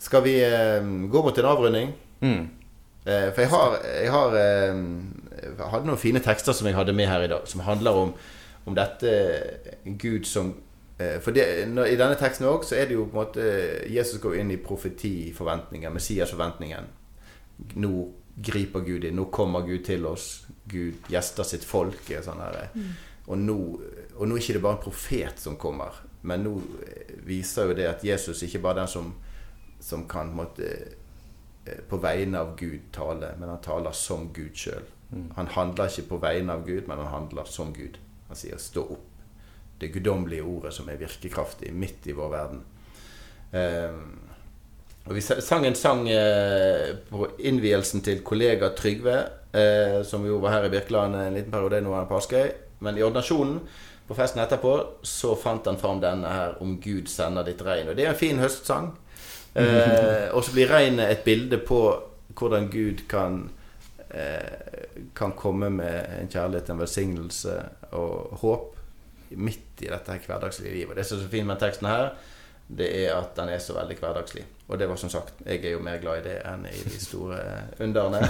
Skal 0.00 0.22
vi 0.22 0.38
eh, 0.44 0.82
gå 1.10 1.22
mot 1.22 1.38
en 1.38 1.44
avrunding? 1.44 1.92
Mm. 2.20 2.48
Eh, 3.04 3.26
for 3.34 3.40
jeg 3.42 3.50
har, 3.50 3.74
jeg 3.84 4.12
har 4.14 4.36
eh, 4.38 4.78
jeg 5.42 5.68
hadde 5.72 5.88
noen 5.88 6.00
fine 6.00 6.22
tekster 6.24 6.56
som 6.56 6.68
jeg 6.68 6.76
hadde 6.76 6.94
med 6.96 7.08
her 7.10 7.24
i 7.24 7.28
dag, 7.28 7.44
som 7.48 7.64
handler 7.66 7.98
om, 8.06 8.14
om 8.64 8.76
dette 8.76 9.12
Gud 9.84 10.24
som 10.28 10.54
eh, 10.96 11.18
For 11.20 11.36
det, 11.36 11.44
når, 11.68 11.92
i 11.92 11.98
denne 12.00 12.16
teksten 12.20 12.48
òg, 12.48 12.64
så 12.64 12.78
er 12.80 12.88
det 12.88 12.96
jo 12.96 13.04
på 13.10 13.16
en 13.16 13.20
måte 13.20 13.50
Jesus 13.92 14.22
går 14.24 14.40
inn 14.40 14.54
i 14.54 14.60
profetiforventningen, 14.60 15.92
Messias-forventningen. 15.92 16.88
Nå 17.76 17.92
griper 18.36 18.84
Gud 18.86 19.04
inn. 19.04 19.16
Nå 19.16 19.28
kommer 19.34 19.66
Gud 19.66 19.84
til 19.84 20.06
oss. 20.06 20.46
Gud 20.70 21.08
gjester 21.10 21.46
sitt 21.46 21.64
folk. 21.66 22.02
og 22.06 22.24
Sånn 22.24 22.42
her, 22.42 22.70
og, 23.26 23.36
nå, 23.38 23.58
og 24.16 24.28
nå 24.28 24.36
er 24.36 24.42
ikke 24.42 24.62
bare 24.62 24.78
en 24.78 24.84
profet 24.84 25.42
som 25.42 25.58
kommer, 25.60 26.00
men 26.26 26.42
nå 26.42 26.54
eh, 26.82 27.12
viser 27.26 27.68
jo 27.68 27.76
det 27.78 27.86
at 27.86 28.02
Jesus 28.04 28.42
ikke 28.42 28.62
bare 28.64 28.80
er 28.80 28.80
den 28.80 28.90
som, 28.90 29.12
som 29.80 30.06
kan 30.10 30.32
på 30.34 30.48
en 30.48 30.64
eh, 30.66 30.96
på 31.86 32.00
vegne 32.02 32.40
av 32.40 32.56
Gud 32.58 32.88
tale, 32.92 33.34
men 33.38 33.52
han 33.52 33.60
taler 33.62 33.94
som 33.94 34.32
Gud 34.34 34.56
sjøl. 34.58 34.88
Han 35.36 35.50
handler 35.50 35.90
ikke 35.90 36.08
på 36.08 36.18
vegne 36.22 36.54
av 36.54 36.64
Gud, 36.66 36.86
men 36.88 36.98
han 37.02 37.10
handler 37.10 37.44
som 37.50 37.72
Gud. 37.74 37.98
Han 38.28 38.36
sier 38.36 38.56
'stå 38.56 38.82
opp'. 38.94 39.06
Det 39.80 39.92
guddommelige 39.92 40.42
ordet 40.42 40.72
som 40.74 40.88
er 40.88 40.96
virkekraftig 40.96 41.72
midt 41.74 42.06
i 42.06 42.12
vår 42.12 42.30
verden. 42.30 42.64
Ehm, 43.52 44.18
og 45.10 45.16
Vi 45.16 45.22
sang 45.26 45.64
en 45.66 45.74
sang 45.74 46.04
eh, 46.06 46.92
på 47.10 47.26
innvielsen 47.42 48.02
til 48.06 48.20
kollega 48.22 48.68
Trygve, 48.78 49.16
eh, 49.50 50.02
som 50.06 50.22
jo 50.22 50.38
var 50.38 50.54
her 50.54 50.68
i 50.68 50.70
Birkeland 50.70 51.18
en 51.18 51.34
liten 51.34 51.50
periode 51.50 51.80
nå 51.82 51.90
er 51.90 52.04
han 52.04 52.06
på 52.06 52.20
Askøy. 52.20 52.52
Men 52.86 52.94
i 52.94 53.02
ordinasjonen, 53.02 53.58
på 54.06 54.14
festen 54.14 54.42
etterpå, 54.42 54.76
så 55.02 55.34
fant 55.34 55.66
han 55.66 55.78
fram 55.82 55.98
denne 56.00 56.30
her 56.30 56.54
'Om 56.60 56.78
Gud 56.80 57.08
sender 57.08 57.42
ditt 57.42 57.62
regn'. 57.62 57.90
Og 57.90 57.96
det 57.96 58.06
er 58.06 58.10
en 58.10 58.22
fin 58.22 58.38
høstsang. 58.38 58.92
Eh, 59.54 60.30
og 60.30 60.44
så 60.44 60.52
blir 60.52 60.70
regnet 60.70 61.10
et 61.10 61.24
bilde 61.24 61.58
på 61.58 62.02
hvordan 62.38 62.70
Gud 62.70 63.08
kan 63.08 63.50
eh, 64.10 64.86
kan 65.14 65.32
komme 65.32 65.70
med 65.70 66.06
en 66.20 66.28
kjærlighet, 66.28 66.70
en 66.70 66.78
velsignelse 66.78 67.62
og 67.92 68.38
håp 68.42 68.76
midt 69.30 69.82
i 69.82 69.90
dette 69.90 70.12
her 70.12 70.26
hverdagslige 70.26 70.74
livet. 70.74 70.96
Det 70.96 71.06
som 71.06 71.18
er 71.18 71.22
så 71.22 71.30
fint 71.30 71.46
med 71.46 71.58
teksten 71.58 71.86
her, 71.86 72.14
det 72.76 72.88
er 73.04 73.14
at 73.16 73.34
den 73.36 73.50
er 73.50 73.62
så 73.62 73.74
veldig 73.74 73.96
hverdagslig. 73.98 74.44
Og 74.68 74.78
det 74.78 74.88
var 74.88 74.98
som 75.00 75.10
sagt, 75.10 75.40
jeg 75.46 75.64
er 75.64 75.74
jo 75.74 75.82
mer 75.82 75.98
glad 76.02 76.20
i 76.20 76.28
det 76.28 76.36
enn 76.46 76.66
i 76.70 76.82
de 76.86 77.00
store 77.02 77.40
underne. 77.82 78.22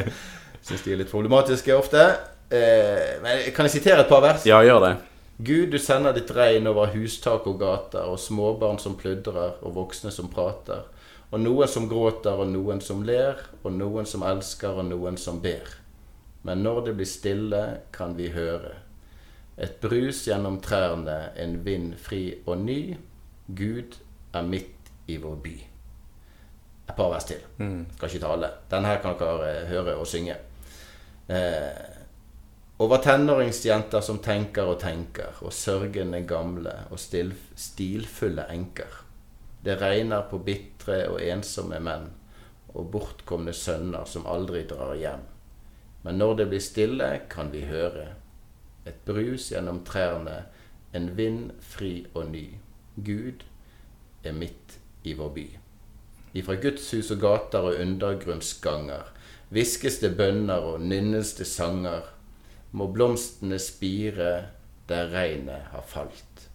Syns 0.66 0.82
de 0.84 0.92
er 0.92 1.00
litt 1.00 1.12
problematiske 1.12 1.72
ofte. 1.76 2.02
Eh, 2.50 3.16
men 3.24 3.46
kan 3.56 3.68
jeg 3.68 3.78
sitere 3.78 4.04
et 4.04 4.10
par 4.10 4.20
vers? 4.24 4.44
Ja, 4.48 4.60
gjør 4.64 4.84
det. 4.84 4.92
Gud, 5.38 5.70
du 5.70 5.78
sender 5.78 6.16
ditt 6.16 6.30
regn 6.34 6.66
over 6.66 6.90
hustak 6.92 7.46
og 7.46 7.60
gater, 7.60 8.08
og 8.10 8.18
småbarn 8.18 8.80
som 8.82 8.96
pludrer, 8.98 9.60
og 9.62 9.76
voksne 9.76 10.10
som 10.10 10.28
prater. 10.32 10.88
Og 11.30 11.40
noen 11.40 11.70
som 11.70 11.86
gråter, 11.88 12.34
og 12.34 12.50
noen 12.50 12.82
som 12.82 13.04
ler, 13.06 13.38
og 13.62 13.76
noen 13.76 14.08
som 14.08 14.24
elsker, 14.26 14.80
og 14.80 14.88
noen 14.90 15.16
som 15.20 15.38
ber. 15.44 15.76
Men 16.42 16.64
når 16.66 16.88
det 16.88 16.96
blir 16.98 17.08
stille, 17.08 17.62
kan 17.94 18.16
vi 18.18 18.32
høre. 18.34 18.74
Et 19.58 19.78
brus 19.80 20.24
gjennom 20.26 20.60
trærne, 20.62 21.30
en 21.36 21.54
vind 21.64 21.94
fri 22.02 22.22
og 22.46 22.58
ny. 22.64 22.80
Gud 23.48 23.96
er 24.32 24.42
midt 24.42 24.92
i 25.08 25.16
vår 25.16 25.36
by. 25.44 25.54
Et 26.88 26.96
par 26.96 27.10
vers 27.12 27.24
til. 27.28 27.40
Mm. 27.58 27.86
Skal 27.96 28.08
ikke 28.08 28.24
tale. 28.26 28.50
Den 28.70 28.84
her 28.84 29.00
kan 29.04 29.16
dere 29.20 29.48
eh, 29.52 29.68
høre 29.68 29.96
og 29.96 30.06
synge. 30.08 30.36
Eh, 31.28 31.96
over 32.78 33.00
tenåringsjenter 33.02 34.04
som 34.04 34.20
tenker 34.22 34.68
og 34.70 34.78
tenker, 34.80 35.40
og 35.42 35.52
sørgende 35.52 36.20
gamle 36.28 36.74
og 36.92 37.00
stil, 37.02 37.32
stilfulle 37.58 38.44
enker. 38.54 39.00
Det 39.64 39.80
regner 39.80 40.28
på 40.30 40.38
bitre 40.46 41.00
og 41.10 41.18
ensomme 41.24 41.80
menn, 41.82 42.06
og 42.76 42.92
bortkomne 42.92 43.52
sønner 43.56 44.06
som 44.06 44.28
aldri 44.30 44.62
drar 44.70 44.94
hjem. 44.94 45.24
Men 46.04 46.20
når 46.22 46.36
det 46.38 46.48
blir 46.52 46.62
stille, 46.62 47.08
kan 47.28 47.50
vi 47.52 47.64
høre 47.66 48.12
et 48.86 49.02
brus 49.04 49.50
gjennom 49.50 49.82
trærne, 49.84 50.44
en 50.94 51.10
vind 51.16 51.50
fri 51.60 52.06
og 52.14 52.30
ny. 52.30 52.46
Gud 53.04 53.44
er 54.24 54.32
midt 54.32 54.78
i 55.04 55.14
vår 55.18 55.30
by. 55.34 55.46
Ifra 56.38 56.58
Guds 56.60 56.90
hus 56.92 57.10
og 57.14 57.22
gater 57.22 57.70
og 57.70 57.80
undergrunnsganger 57.80 59.14
hviskes 59.48 59.98
det 60.02 60.12
bønner 60.18 60.64
og 60.72 60.82
nynnes 60.84 61.32
det 61.38 61.46
sanger. 61.48 62.04
Må 62.72 62.90
blomstene 62.92 63.58
spire 63.62 64.32
der 64.88 65.12
regnet 65.12 65.70
har 65.72 65.84
falt. 65.88 66.48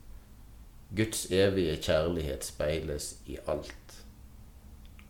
Guds 0.94 1.26
evige 1.34 1.80
kjærlighet 1.82 2.46
speiles 2.46 3.16
i 3.26 3.38
alt. 3.50 3.98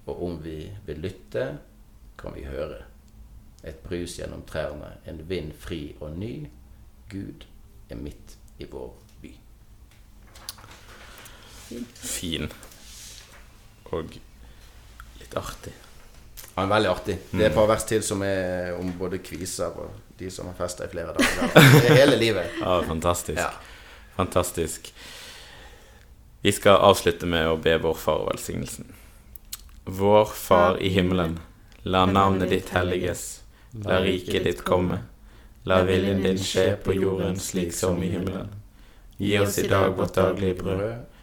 Og 0.05 0.23
om 0.25 0.39
vi 0.43 0.71
vil 0.87 1.03
lytte, 1.03 1.57
kan 2.19 2.35
vi 2.35 2.47
høre. 2.47 2.83
Et 3.63 3.75
brus 3.83 4.17
gjennom 4.19 4.43
trærne, 4.47 4.95
en 5.07 5.23
vind 5.29 5.51
fri 5.59 5.95
og 5.99 6.17
ny. 6.17 6.47
Gud 7.11 7.47
er 7.89 7.99
midt 7.99 8.37
i 8.59 8.67
vår 8.71 9.02
Fin. 12.01 12.49
Og 13.93 14.15
litt 15.19 15.35
artig. 15.37 15.73
Ja, 16.55 16.65
veldig 16.69 16.89
artig. 16.89 17.17
Det 17.31 17.41
er 17.41 17.49
et 17.49 17.55
par 17.57 17.69
vers 17.69 17.85
til 17.89 18.03
som 18.05 18.21
er 18.25 18.73
om 18.77 18.91
både 18.99 19.19
kviser 19.25 19.73
og 19.83 19.93
de 20.19 20.29
som 20.31 20.49
har 20.51 20.57
festa 20.57 20.85
i 20.85 20.91
flere 20.91 21.15
dager. 21.17 21.53
Det 21.53 21.89
er 21.89 22.01
hele 22.03 22.17
livet. 22.19 22.49
Ja, 22.61 22.81
fantastisk. 22.87 23.39
Ja. 23.41 23.49
Fantastisk. 24.15 24.93
Vi 26.43 26.51
skal 26.51 26.77
avslutte 26.83 27.25
med 27.25 27.47
å 27.49 27.55
be 27.57 27.77
vår 27.81 27.95
far 27.97 28.27
velsignelsen. 28.27 28.91
Vår 29.85 30.25
Far 30.25 30.77
i 30.79 30.89
himmelen. 30.93 31.39
La 31.83 32.05
navnet 32.05 32.49
ditt 32.53 32.69
helliges. 32.71 33.41
La 33.83 33.97
riket 34.03 34.45
ditt 34.45 34.61
komme. 34.63 35.01
La 35.67 35.81
viljen 35.87 36.21
din 36.23 36.39
skje 36.39 36.75
på 36.83 36.93
jorden 36.95 37.39
slik 37.39 37.73
som 37.75 37.99
i 38.03 38.11
himmelen. 38.13 38.51
Gi 39.17 39.37
oss 39.39 39.57
i 39.59 39.67
dag 39.67 39.95
vårt 39.97 40.15
daglige 40.15 40.55
brød, 40.61 40.93